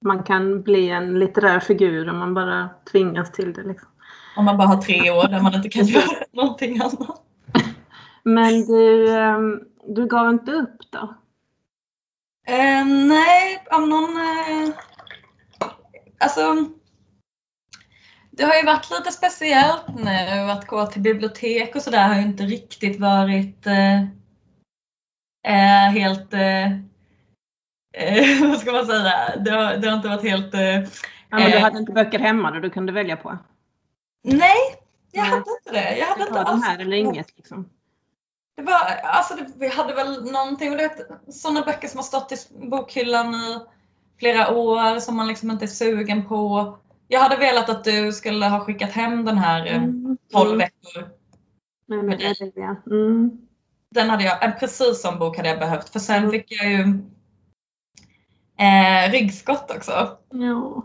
[0.00, 3.62] man kan bli en litterär figur om man bara tvingas till det.
[3.62, 3.88] Liksom.
[4.36, 7.22] Om man bara har tre år där man inte kan göra någonting annat.
[8.22, 11.14] Men du, ehm, du gav inte upp då?
[12.50, 14.16] Eh, nej, av någon...
[14.16, 14.74] Eh,
[16.18, 16.68] alltså...
[18.30, 22.22] Det har ju varit lite speciellt nu att gå till bibliotek och sådär har ju
[22.22, 24.00] inte riktigt varit eh,
[25.46, 26.34] eh, helt...
[26.34, 26.72] Eh,
[27.96, 29.36] eh, vad ska man säga?
[29.36, 30.54] Det har, det har inte varit helt...
[31.30, 33.38] Ja, men du hade inte böcker hemma då du kunde välja på?
[34.24, 34.56] nej,
[35.12, 35.98] jag hade inte det.
[35.98, 37.68] Jag hade inte alls här eller inget liksom.
[38.60, 42.32] Det var, alltså det, vi hade väl någonting, du vet, sådana böcker som har stått
[42.32, 42.36] i
[42.68, 43.58] bokhyllan i
[44.18, 46.76] flera år som man liksom inte är sugen på.
[47.08, 49.82] Jag hade velat att du skulle ha skickat hem den här eh,
[50.32, 50.58] 12 Mm.
[50.58, 51.08] veckor.
[51.86, 52.76] Det är det, ja.
[52.86, 53.30] Mm.
[53.90, 56.80] Den hade jag, en precis sån bok hade jag behövt för sen fick jag ju
[58.58, 60.16] eh, ryggskott också.
[60.30, 60.82] Ja.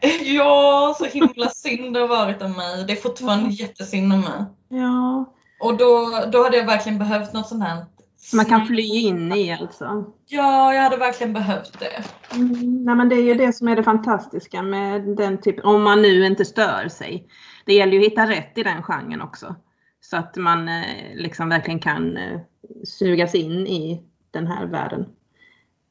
[0.24, 2.84] Ja, så himla synd det har varit om mig.
[2.86, 4.44] Det är fortfarande jättesynd om mig.
[4.80, 5.24] Ja.
[5.58, 7.84] Och då, då hade jag verkligen behövt något sånt här
[8.16, 10.04] Som man kan fly in i alltså.
[10.26, 12.04] Ja, jag hade verkligen behövt det.
[12.34, 15.82] Mm, nej, men det är ju det som är det fantastiska med den typen, om
[15.82, 17.28] man nu inte stör sig.
[17.64, 19.54] Det gäller ju att hitta rätt i den genren också.
[20.00, 22.40] Så att man eh, liksom verkligen kan eh,
[22.84, 25.06] sugas in i den här världen.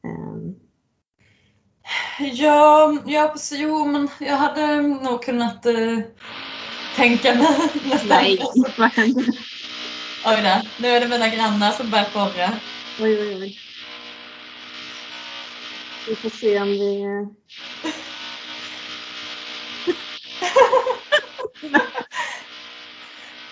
[0.04, 0.56] Um.
[2.20, 3.60] Ja, ja precis.
[3.60, 6.00] Jo, men jag hade nog kunnat uh,
[6.96, 7.48] tänka mig
[7.90, 8.08] nästan.
[8.08, 8.40] Nej,
[8.78, 9.26] vad händer?
[10.28, 12.60] Oj då, nu är det mina grannar som börjar korra.
[13.00, 13.60] Oj, oj, oj.
[16.06, 17.06] Vi får se om vi...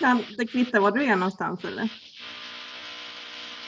[0.00, 1.88] kan det kvittar var du är någonstans eller?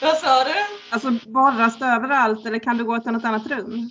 [0.01, 0.53] Vad sa du?
[0.91, 3.89] Alltså borras det överallt eller kan du gå till något annat rum?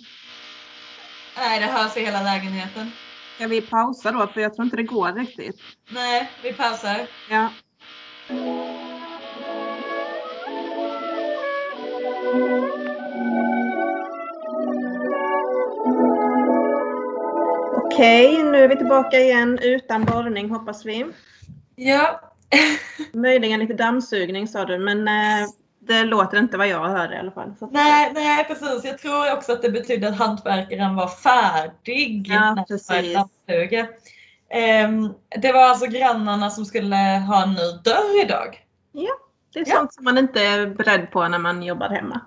[1.37, 2.91] Nej, det hörs i hela lägenheten.
[3.35, 4.27] Ska vi pausa då?
[4.27, 5.61] För jag tror inte det går riktigt.
[5.89, 7.07] Nej, vi pausar.
[7.29, 7.49] Ja.
[17.97, 21.05] Okej, nu är vi tillbaka igen utan borrning hoppas vi.
[21.75, 22.21] Ja.
[23.13, 25.47] Möjligen lite dammsugning sa du, men eh,
[25.79, 27.53] det låter inte vad jag hörde i alla fall.
[27.71, 28.83] Nej, nej, precis.
[28.83, 32.27] Jag tror också att det betydde att hantverkaren var färdig.
[32.29, 33.17] Ja, precis.
[34.85, 36.95] Um, det var alltså grannarna som skulle
[37.27, 38.65] ha en ny dörr idag.
[38.91, 39.11] Ja,
[39.53, 39.75] det är Ja.
[39.75, 42.21] sånt som man inte är beredd på när man jobbar hemma.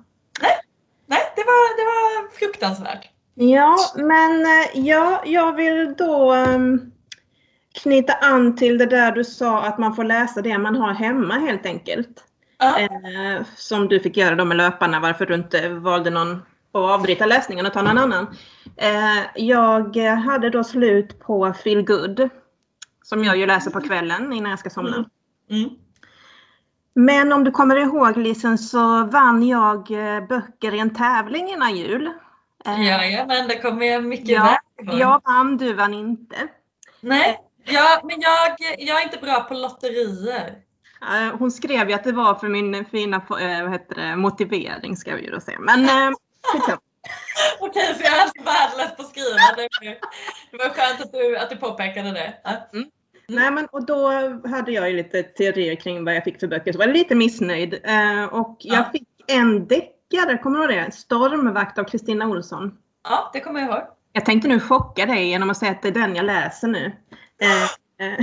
[1.06, 3.09] Nej, det var, det var fruktansvärt.
[3.34, 6.92] Ja, men eh, ja, jag vill då ehm,
[7.82, 11.34] knyta an till det där du sa att man får läsa det man har hemma
[11.34, 12.24] helt enkelt.
[12.58, 12.78] Ja.
[12.78, 16.32] Eh, som du fick göra då med löparna, varför du inte valde någon
[16.72, 18.26] att avbryta läsningen och ta någon annan.
[18.76, 22.28] Eh, jag hade då slut på Feel Good.
[23.02, 25.04] Som jag ju läser på kvällen innan jag ska somna.
[25.50, 25.70] Mm.
[26.94, 29.86] Men om du kommer ihåg Lisen så vann jag
[30.28, 32.10] böcker i en tävling innan jul.
[32.66, 34.98] Eh, Ja, men det kommer jag mycket Ja, väl.
[34.98, 36.36] Jag vann, du vann inte.
[37.00, 40.54] Nej, ja, men jag, jag är inte bra på lotterier.
[41.02, 44.96] Eh, Hon skrev ju att det var för min fina eh, vad heter det, motivering
[44.96, 45.58] ska vi ju då säga.
[45.60, 46.10] Men eh.
[47.60, 49.36] Okej, så jag är alltid värdelös på att skriva.
[50.52, 52.34] Det, var skönt att du, att du påpekade det.
[52.44, 52.52] Ja.
[53.28, 54.08] Nej men och då
[54.48, 56.72] hade jag ju lite teorier kring vad jag fick för böcker.
[56.72, 57.74] Så var jag lite missnöjd.
[57.84, 58.90] Eh, och jag Ja.
[58.92, 59.66] fick en
[60.10, 60.92] deckare, kommer du ihåg det?
[60.94, 62.78] Stormvakt av Kristina Olsson.
[63.04, 63.82] ja, det kommer jag ihåg.
[64.12, 66.92] Jag tänkte nu chocka dig genom att säga att det är den jag läser nu.
[67.42, 68.18] Eh, eh,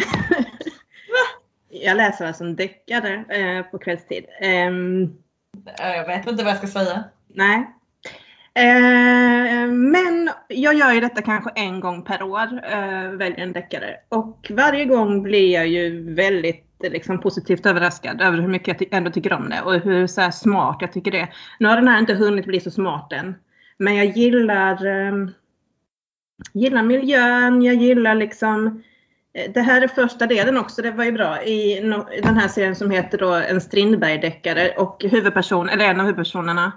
[1.69, 4.25] jag läser alltså en deckare eh, på kvällstid.
[4.41, 5.13] Ehm,
[5.77, 7.03] Ja, Jag vet inte vad jag ska säga.
[7.27, 7.73] Nej.
[8.53, 12.61] Eh, men jag gör ju detta kanske en gång per år,
[13.17, 13.95] väljer en deckare.
[14.09, 18.87] Och varje gång blir jag ju väldigt liksom, positivt överraskad över hur mycket jag ty-
[18.91, 21.29] ändå tycker om det och hur så smart jag tycker det är.
[21.59, 23.35] Nu har den här inte hunnit bli så smart än.
[23.77, 25.27] Men jag gillar, eh,
[26.53, 28.83] gillar miljön, jag gillar liksom
[29.33, 31.81] eh, det här är första delen också, det var ju bra, i
[32.23, 36.71] den här serien som heter då En Strindberg-deckare och huvudperson, eller en av huvudpersonerna,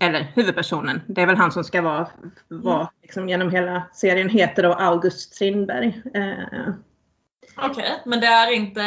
[0.00, 2.08] eller huvudpersonen, det är väl han som ska vara,
[2.48, 6.02] vara liksom genom hela serien, heter då August Strindberg.
[6.14, 6.68] Eh,
[7.56, 8.82] Okej, men det är inte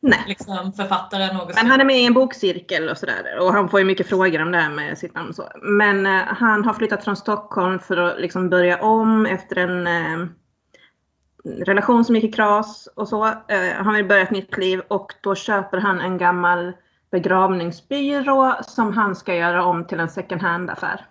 [0.00, 0.24] nej.
[0.26, 3.80] liksom författaren något Men han är med i en bokcirkel och sådär och han får
[3.80, 5.48] ju mycket frågor om det här med sitt namn och så.
[5.62, 10.28] Men eh, han har flyttat från Stockholm för att liksom börja om efter en eh,
[11.44, 13.26] relation som gick i kras och så.
[13.26, 16.72] Eh, han vill börja ett nytt liv och då köper han en gammal
[17.10, 21.06] begravningsbyrå som han ska göra om till en second hand-affär.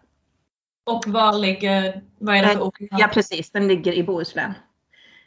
[0.85, 2.77] Och var ligger, vad är det för ort?
[2.79, 4.53] Ja precis, den ligger i Bohuslän.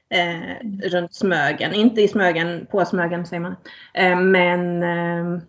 [0.08, 3.56] Eh, runt Smögen, inte i Smögen, på Smögen säger man.
[3.94, 5.42] Eh, men eh,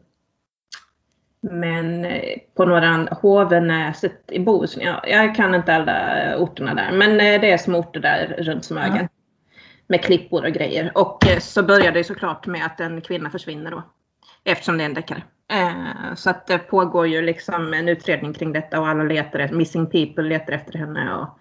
[1.41, 4.85] men eh, på några Hovenäset i Bohuslän.
[4.85, 8.65] Ja, jag kan inte alla orterna där, men eh, det är små orter där runt
[8.65, 8.97] Smögen.
[8.97, 9.07] Ja.
[9.87, 10.91] Med klippor och grejer.
[10.95, 13.83] Och eh, så börjar det såklart med att en kvinna försvinner då.
[14.43, 15.23] Eftersom det är en deckare.
[16.15, 20.23] Så att det pågår ju liksom en utredning kring detta och alla letar missing people
[20.23, 21.13] letar efter henne.
[21.15, 21.39] Och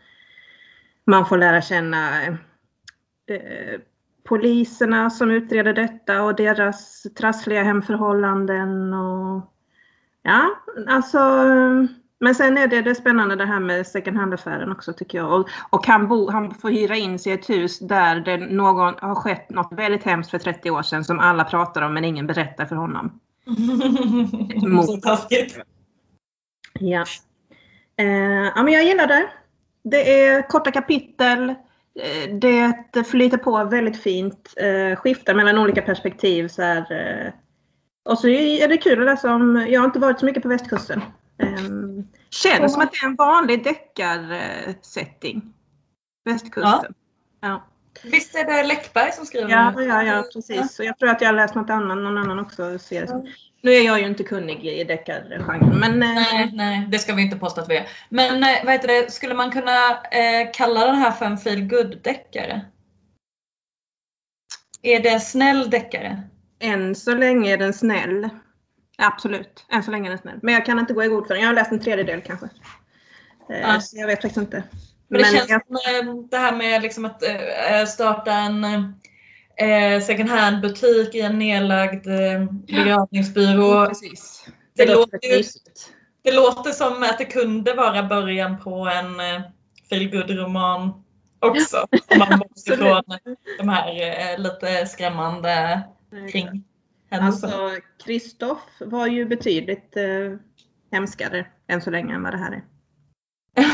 [1.06, 2.10] man får lära känna
[3.30, 3.80] eh,
[4.24, 8.94] poliserna som utreder detta och deras trassliga hemförhållanden.
[8.94, 9.52] Och,
[10.22, 10.50] ja,
[10.86, 11.18] alltså,
[12.20, 15.32] men sen är det, det spännande det här med second hand-affären också tycker jag.
[15.40, 18.94] Och, och han, bo, han får hyra in sig i ett hus där det någon,
[18.98, 22.26] har skett något väldigt hemskt för 30 år sedan som alla pratar om men ingen
[22.26, 23.20] berättar för honom.
[24.86, 25.58] Så taskigt.
[26.80, 27.04] Ja.
[27.96, 28.06] Eh,
[28.54, 29.28] ja men jag gillar det.
[29.82, 31.54] Det är korta kapitel.
[32.02, 32.34] Eh,
[32.92, 34.54] Det flyter på väldigt fint.
[34.56, 36.48] Eh, skiftar mellan olika perspektiv.
[36.48, 37.32] Så här, eh,
[38.04, 40.48] Och så är det kul att läsa om, jag har inte varit så mycket på
[40.48, 41.02] västkusten.
[41.38, 45.54] Um, känns som att det är en vanlig deckarsetting.
[46.24, 46.94] Västkusten.
[47.40, 47.48] Ja.
[47.48, 47.66] ja.
[48.04, 49.50] Visst är det Läckberg som skriver?
[49.50, 50.78] Ja, ja, ja precis.
[50.78, 53.26] Och jag tror att jag har läst något annat, någon annan också ser det som.
[53.60, 56.02] Nu är jag ju inte kunnig i deckargenren men...
[56.02, 57.88] Eh, nej, nej, det ska vi inte påstå att vi är.
[58.08, 61.68] Men eh, vad heter det, skulle man kunna eh, kalla den här för en feel
[61.68, 62.60] good deckare
[64.82, 66.22] Är det snäll deckare?
[66.58, 68.28] Än så länge är den snäll.
[68.98, 70.38] Absolut, än så länge är den snäll.
[70.42, 71.42] Men jag kan inte gå i god för den.
[71.42, 72.48] Jag har läst en tredjedel kanske.
[73.48, 73.80] Ja.
[73.80, 74.62] Så jag vet faktiskt inte.
[75.08, 75.66] Men det känns jag...
[76.04, 77.22] som det här med liksom att
[77.88, 78.64] starta en
[79.56, 83.86] eh, second hand-butik i en nedlagd eh, begravningsbyrå.
[83.86, 84.46] Precis.
[84.74, 85.18] Det, det, låter,
[86.22, 89.42] det låter som att det kunde vara början på en eh,
[89.90, 91.04] feelgood-roman
[91.38, 91.86] också.
[91.90, 93.02] Om man bortser ifrån
[93.58, 94.00] de här
[94.32, 95.82] eh, lite skrämmande
[96.32, 96.64] kring
[97.08, 97.70] Alltså
[98.04, 100.38] Kristoff var ju betydligt eh,
[100.92, 102.64] hemskare än så länge än vad det här är.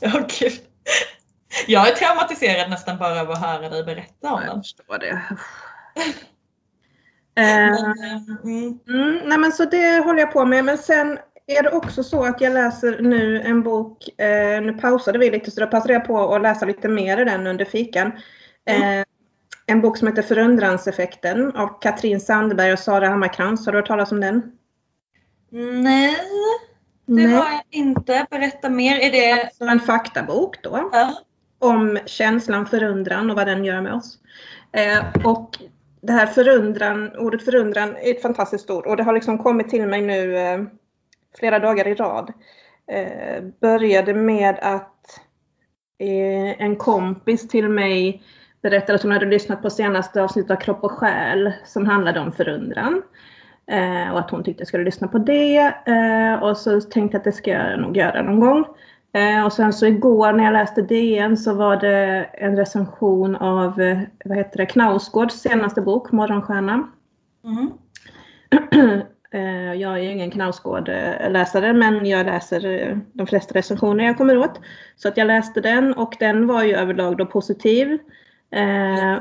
[0.00, 0.60] ja, gud.
[1.66, 4.48] Jag är traumatiserad nästan bara av att höra dig berätta om den.
[4.48, 5.22] Jag förstår det.
[7.38, 7.80] Eh,
[8.44, 8.78] mm.
[8.88, 10.64] Mm, nej men så det håller jag på med.
[10.64, 15.18] Men sen är det också så att jag läser nu en bok, eh, nu pausade
[15.18, 18.12] vi lite så då passade jag på att läsa lite mer i den under fikan.
[18.64, 19.00] Mm.
[19.00, 19.04] Eh,
[19.66, 23.66] en bok som heter Förundranseffekten av Katrin Sandberg och Sara Hammarkrans.
[23.66, 24.52] Har du hört talas om den?
[25.82, 26.16] Nej,
[27.06, 27.32] det Nej.
[27.32, 28.26] har jag inte.
[28.30, 29.00] Berätta mer.
[29.00, 30.90] Är det alltså en faktabok då?
[30.92, 31.16] Ja
[31.58, 34.18] om känslan förundran och vad den gör med oss.
[34.72, 35.58] Eh, och
[36.00, 39.86] det här förundran, ordet förundran är ett fantastiskt ord och det har liksom kommit till
[39.86, 40.62] mig nu eh,
[41.38, 42.32] flera dagar i rad.
[42.92, 45.20] Eh, började med att
[45.98, 48.22] eh, en kompis till mig
[48.62, 52.32] berättade att hon hade lyssnat på senaste avsnittet av Kropp och själ som handlade om
[52.32, 53.02] förundran.
[53.70, 55.74] Eh, och att hon tyckte jag skulle lyssna på det.
[55.86, 58.64] Eh, och så tänkte jag att det ska jag nog göra någon gång.
[59.16, 63.80] Eh, och sen så igår när jag läste DN så var det en recension av
[63.80, 66.88] eh, vad heter det, Knausgårds senaste bok Morgonstjärna.
[67.44, 67.70] Mm.
[69.80, 74.60] jag är ingen Knausgård-läsare men jag läser de flesta recensioner jag kommer åt.
[74.96, 77.98] Så att jag läste den och den var ju överlag då positiv.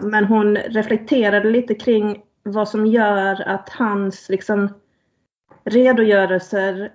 [0.02, 4.70] Men hon reflekterade lite kring vad som gör att hans liksom,
[5.66, 6.92] redogörelser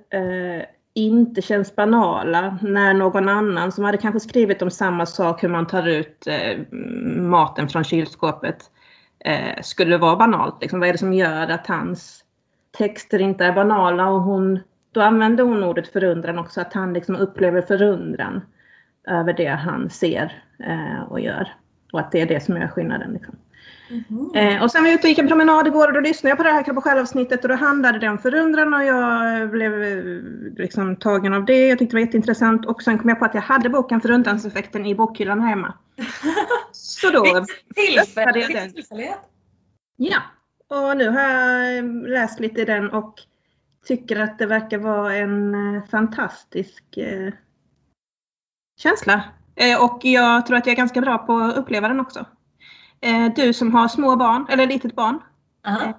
[0.94, 5.66] inte känns banala när någon annan som hade kanske skrivit om samma sak, hur man
[5.66, 6.58] tar ut eh,
[7.16, 8.70] maten från kylskåpet,
[9.24, 10.56] eh, skulle vara banalt.
[10.60, 12.24] Liksom, vad är det som gör att hans
[12.78, 14.08] texter inte är banala?
[14.08, 14.60] Och hon,
[14.92, 18.40] då använder hon ordet förundran också, att han liksom upplever förundran
[19.08, 21.54] över det han ser eh, och gör.
[21.92, 23.12] Och att det är det som gör skillnaden.
[23.12, 23.36] Liksom.
[23.90, 24.34] Mm.
[24.34, 26.36] Eh, och sen var jag ute och gick en promenad igår och då lyssnade jag
[26.36, 29.82] på det här Kropp och själ-avsnittet och då handlade det om förundran och jag blev
[29.82, 30.04] eh,
[30.56, 31.68] liksom tagen av det.
[31.68, 34.86] Jag tyckte det var jätteintressant och sen kom jag på att jag hade boken Förundranseffekten
[34.86, 35.74] i bokhyllan hemma.
[36.72, 37.24] Så då
[38.00, 38.72] öppnade jag den.
[39.96, 40.22] Ja,
[40.68, 43.14] och nu har jag läst lite i den och
[43.86, 47.32] tycker att det verkar vara en eh, fantastisk eh,
[48.82, 49.24] känsla.
[49.56, 52.26] Eh, och jag tror att jag är ganska bra på att uppleva den också.
[53.02, 55.20] Eh, du som har små barn, eller litet barn.
[55.66, 55.94] Uh-huh.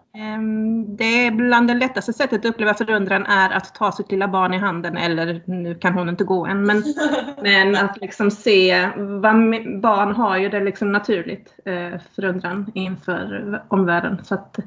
[0.97, 4.53] Det är bland det lättaste sättet att uppleva förundran är att ta sitt lilla barn
[4.53, 6.83] i handen eller nu kan hon inte gå än men,
[7.43, 9.35] men att liksom se vad
[9.81, 14.17] barn har ju det liksom naturligt eh, förundran inför omvärlden.
[14.23, 14.59] Så att,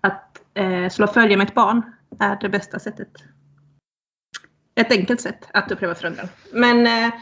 [0.00, 1.82] att eh, slå följe med ett barn
[2.18, 3.12] är det bästa sättet.
[4.74, 6.28] Ett enkelt sätt att uppleva förundran.
[6.52, 7.12] Men eh,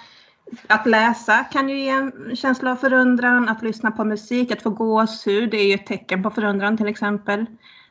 [0.66, 4.70] att läsa kan ju ge en känsla av förundran, att lyssna på musik, att få
[4.70, 7.46] gåshud, det är ju ett tecken på förundran till exempel.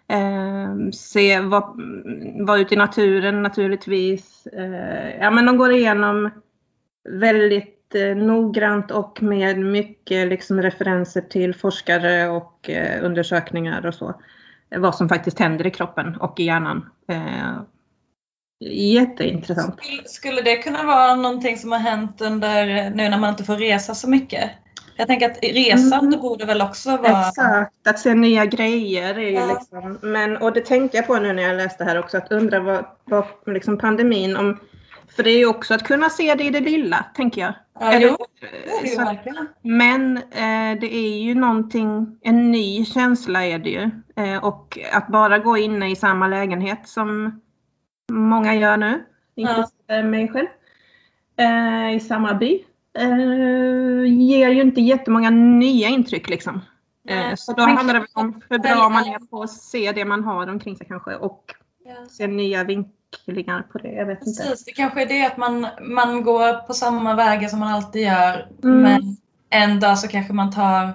[0.07, 1.73] Eh, se, vara
[2.39, 4.47] var ute i naturen naturligtvis.
[4.47, 6.29] Eh, ja men de går igenom
[7.09, 14.21] väldigt eh, noggrant och med mycket liksom, referenser till forskare och eh, undersökningar och så.
[14.77, 17.61] Vad som faktiskt händer i kroppen och i hjärnan eh,
[18.59, 19.79] Jätteintressant.
[20.05, 23.95] Skulle det kunna vara någonting som har hänt under nu när man inte får resa
[23.95, 24.51] så mycket?
[24.99, 26.19] Jag tänker att resande mm.
[26.19, 27.27] borde väl också vara...
[27.27, 29.19] Exakt, att se nya grejer.
[29.19, 29.45] Är ja.
[29.53, 32.59] liksom, men, och det tänkte jag på nu när jag läste här också, att undra
[32.59, 34.59] vad, vad liksom pandemin, om,
[35.15, 37.53] för det är ju också att kunna se det i det lilla, tänker jag.
[37.79, 39.47] Ja, Eller, jo, det är det ju verkligen.
[39.61, 43.89] Men eh, det är ju någonting, en ny känsla är det ju.
[44.15, 47.41] Eh, och att bara gå inne i samma lägenhet som
[48.09, 49.05] många gör nu,
[49.35, 50.03] inklusive ja.
[50.03, 50.47] mig själv,
[51.37, 52.65] eh, i samma by.
[52.97, 56.61] Eh, ger ju inte jättemånga nya intryck liksom.
[57.07, 60.23] Eh, så då handlar det om hur bra man är på att se det man
[60.23, 61.55] har omkring sig kanske och
[61.85, 61.95] Ja.
[62.09, 63.91] se nya vinklingar på det.
[63.91, 64.43] Jag vet inte.
[64.43, 68.01] Precis, det kanske är det att man, man går på samma vägar som man alltid
[68.01, 68.47] gör.
[68.63, 68.81] Mm.
[68.81, 69.17] Men
[69.49, 70.91] en dag så kanske man tar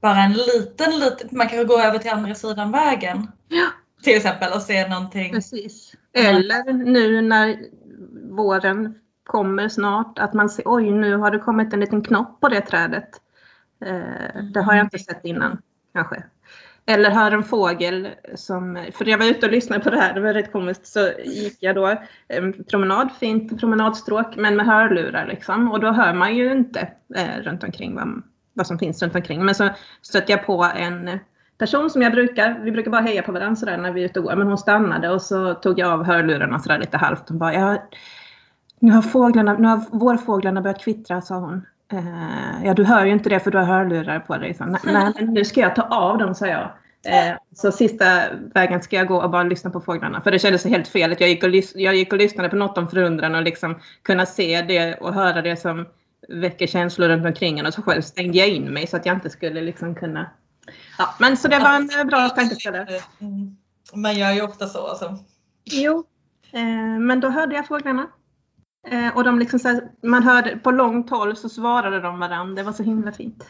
[0.00, 3.30] bara en liten, liten, man kanske går över till andra sidan vägen.
[3.48, 3.66] Ja.
[4.02, 5.32] Till exempel och ser någonting.
[5.32, 5.93] Precis.
[6.14, 7.56] Eller nu när
[8.30, 8.94] våren
[9.26, 12.60] kommer snart att man ser oj nu har det kommit en liten knopp på det
[12.60, 13.08] trädet.
[13.84, 15.62] Eh, det har jag inte sett innan
[15.92, 16.24] kanske.
[16.86, 20.20] Eller hör en fågel som, för jag var ute och lyssnade på det här, det
[20.20, 25.72] var rätt komiskt, så gick jag då en promenad, fint promenadstråk, men med hörlurar liksom.
[25.72, 29.44] Och då hör man ju inte eh, runt omkring vad, vad som finns runt omkring.
[29.44, 29.70] Men så
[30.02, 31.18] stötte jag på en
[31.58, 34.20] person som jag brukar, vi brukar bara heja på varandra sådär när vi är ute
[34.20, 37.28] och går, men hon stannade och så tog jag av hörlurarna sådär lite halvt.
[37.28, 37.82] Hon bara, ja,
[38.78, 41.66] nu har fåglarna, nu har vårfåglarna börjat kvittra, sa hon.
[41.92, 44.54] Eh, ja, du hör ju inte det för du har hörlurar på dig.
[44.54, 46.70] Så, nej, men nu ska jag ta av dem, sa jag.
[47.06, 48.04] Eh, så sista
[48.54, 50.20] vägen ska jag gå och bara lyssna på fåglarna.
[50.20, 51.12] För det kändes helt fel.
[51.12, 53.78] att Jag gick och, lys- jag gick och lyssnade på något om förundran och liksom
[54.02, 55.86] kunna se det och höra det som
[56.28, 57.66] väcker känslor runt omkring en.
[57.66, 60.26] Och så själv stängde jag in mig så att jag inte skulle liksom kunna...
[60.98, 63.00] Ja, men så det var en eh, bra tankeställare.
[63.20, 63.56] Mm.
[63.94, 64.86] Man gör ju ofta så.
[64.86, 65.18] Alltså.
[65.64, 66.04] Jo,
[66.52, 68.06] eh, men då hörde jag fåglarna.
[68.86, 72.54] Eh, och de liksom så här, man hörde på långt håll så svarade de varandra.
[72.54, 73.44] Det var så himla fint.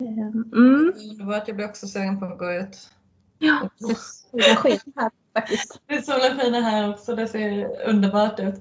[0.00, 0.92] Eh, mm.
[1.34, 2.90] Att jag blev också sugen på att gå ut.
[3.38, 5.80] Ja, det solen sken här faktiskt.
[5.86, 8.54] Det solen skiner här också, det ser underbart ut.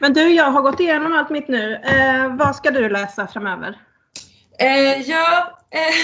[0.00, 1.74] Men du, jag har gått igenom allt mitt nu.
[1.74, 3.80] Eh, vad ska du läsa framöver?
[4.58, 5.94] Eh, ja, eh,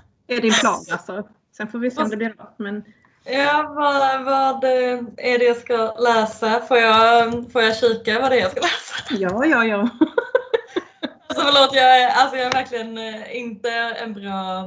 [0.26, 1.28] är din plan alltså.
[1.56, 2.54] Sen får vi se om det blir bra.
[2.56, 2.84] Men
[3.24, 6.60] ja vad, vad eh, är det jag ska läsa?
[6.60, 8.94] Får jag, får jag kika vad det är jag ska läsa?
[9.10, 9.88] ja, ja, ja.
[11.28, 14.64] Alltså förlåt, jag är, alltså jag är verkligen eh, inte en bra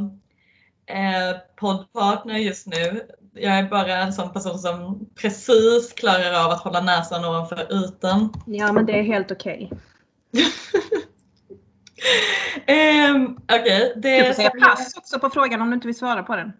[0.85, 3.01] eh, poddpartner just nu.
[3.33, 8.33] Jag är bara en sån person som precis klarar av att hålla näsan ovanför ytan.
[8.45, 9.71] Ja, men det är helt okej.
[12.65, 16.23] Ehm, Okej, Du det får säga pass också på frågan om du inte vill svara
[16.23, 16.53] på den.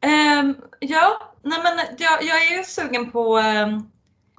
[0.00, 3.74] Ehm, ja, nej men jag, jag är ju sugen på ehm,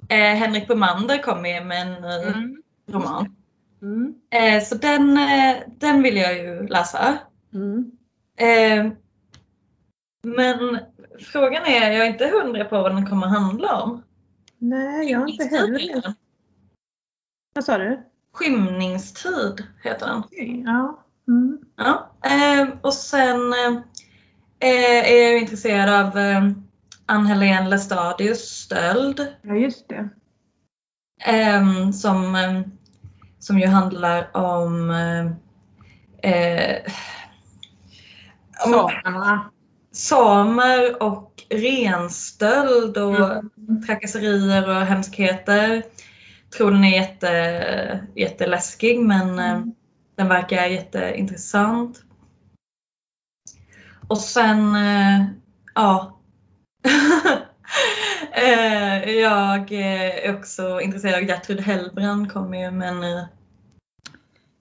[0.08, 2.62] eh, Henrik Bomander kommer ju med en Mm.
[2.90, 3.36] roman.
[3.82, 4.14] Mm.
[4.30, 7.18] Eh, så den, eh, den vill jag ju läsa.
[7.54, 7.90] Mm.
[10.26, 10.78] Men
[11.20, 14.02] frågan är, jag är inte hundra på vad den kommer handla om.
[14.58, 16.14] Nej, jag har inte heller.
[17.54, 18.02] Vad sa du?
[18.34, 20.18] Skymningstid heter den.
[20.18, 21.00] Okej, Ja.
[21.28, 21.58] Mm.
[21.76, 22.10] Ja.
[22.24, 23.52] ehm, och sen
[24.60, 26.50] eh, är jag intresserad av eh,
[27.06, 29.26] Ann-Helén Lestadius Stöld.
[29.42, 30.08] ja, just det.
[31.24, 32.62] Ehm, som, ehm,
[33.38, 35.26] som ju handlar om eh,
[36.32, 36.82] eh,
[38.66, 39.50] om Samerna.
[39.92, 43.16] samer och renstöld och
[43.68, 43.82] Mm.
[43.86, 45.82] trakasserier och hemskheter.
[46.56, 49.74] Tror den är jätte, jätteläskig men eh, Mm.
[50.16, 52.02] den verkar jätteintressant.
[54.08, 55.24] Och sen, eh,
[55.74, 56.18] ja.
[58.32, 63.24] Eh, jag är också intresserad av Gertrud Hellbrand kommer ju med en, eh,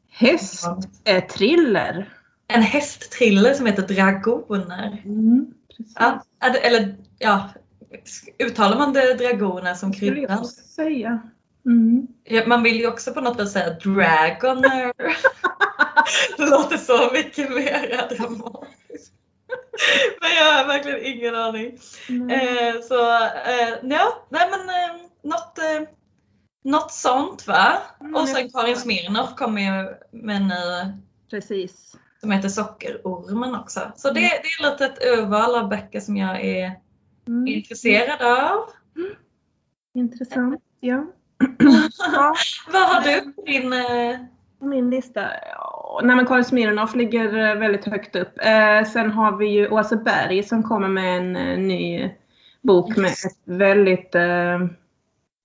[0.09, 0.65] Häst.
[1.03, 2.09] Eh, thriller.
[2.47, 5.01] en hästthriller som heter Dragoner.
[5.05, 5.53] Mm.
[5.95, 7.49] Ja, eller ja,
[8.39, 10.45] uttalar man det dragoner som kryddan?
[10.45, 11.29] säga.
[11.65, 12.07] Mm.
[12.23, 14.93] Ja, Man vill ju också på något sätt säga dragoner.
[16.37, 19.13] det låter så mycket mer dramatiskt.
[20.21, 21.77] Men jag har verkligen ingen aning.
[22.09, 22.29] Mm.
[22.29, 25.87] Eh, så eh, ja, nej men eh, något, eh,
[26.63, 27.77] något sånt va?
[28.01, 28.49] Mm, Och sen.
[28.49, 30.93] Karin Smirnoff kommer ju med en ny
[31.29, 31.95] Precis.
[32.21, 33.91] som heter Sockerormen också.
[33.95, 34.27] Så det, det
[34.65, 36.79] är lite ett urval av böcker som jag är
[37.27, 37.47] Mm.
[37.47, 38.69] intresserad av.
[39.95, 40.61] Intressant.
[40.79, 41.05] Ja.
[42.73, 43.73] Vad har du på din...
[43.73, 44.17] Eh,
[44.61, 45.21] min lista?
[46.03, 48.33] Nej men Karin Smirnoff ligger eh, väldigt högt upp.
[48.45, 52.09] Eh, sen har vi ju Åse Berg som kommer med en eh, ny
[52.61, 54.59] bok med ett väldigt eh,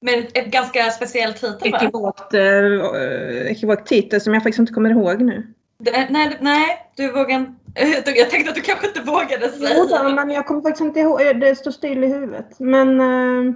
[0.01, 5.21] med ett ganska speciell titel ekivokt, eh, ekivokt titel som jag faktiskt inte kommer ihåg
[5.23, 5.47] nu.
[5.79, 7.55] Det- Nej, nej, du vågar
[8.17, 10.03] Jag tänkte att du kanske inte vågade Jo, säga.
[10.03, 11.21] då, men jag kommer faktiskt inte ihåg.
[11.23, 12.61] eh, Det står still i huvudet.
[12.61, 13.55] Men eh,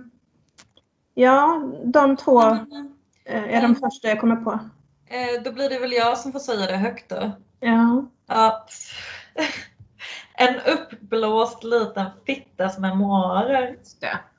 [1.14, 2.42] ja, de två
[3.24, 4.58] eh, är de första jag kommer på.
[5.06, 7.32] Eh, Då blir det väl jag som får säga det högt då.
[7.60, 8.06] Ja.
[8.26, 8.66] Ja.
[10.34, 13.76] En uppblåst liten fittas memoarer.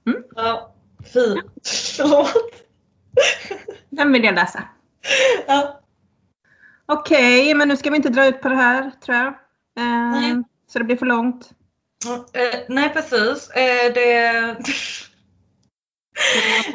[0.06, 0.24] Mm.
[0.36, 0.74] Ja,
[1.14, 1.68] fint.
[1.98, 2.54] Förlåt.
[3.90, 4.64] Den vill jag läsa.
[5.48, 5.80] Ja.
[6.86, 9.28] Okej, men nu ska vi inte dra ut på det här tror jag.
[9.28, 10.44] Eh, Nej.
[10.68, 11.52] så det blir för långt.
[12.34, 13.50] Eh, nej precis.
[13.50, 14.56] Eh, det,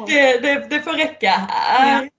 [0.07, 2.09] det, det, det får räcka här.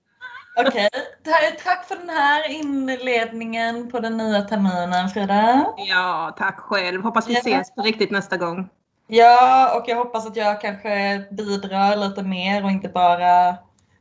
[0.67, 0.89] Okej,
[1.25, 5.65] Ta- tack för den här inledningen på den nya terminen Frida.
[5.77, 7.01] Ja, tack själv.
[7.01, 7.39] Hoppas vi Ja.
[7.39, 8.69] ses på riktigt nästa gång.
[9.07, 13.55] Ja, och jag hoppas att jag kanske bidrar lite mer och inte bara...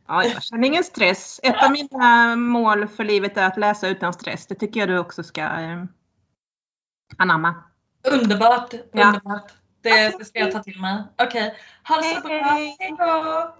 [0.08, 1.40] Ja, jag känner ingen stress.
[1.42, 4.46] Ett av mina mål för livet är att läsa utan stress.
[4.46, 5.84] Det tycker jag du också ska eh,
[7.18, 7.54] anamma.
[8.10, 8.74] Underbart!
[8.92, 9.06] Ja.
[9.06, 9.48] Underbart.
[9.48, 11.02] Det, det ska jag ta till mig.
[11.22, 11.54] Okej,
[11.88, 12.36] ha det så bra.
[12.38, 13.54] Hej då!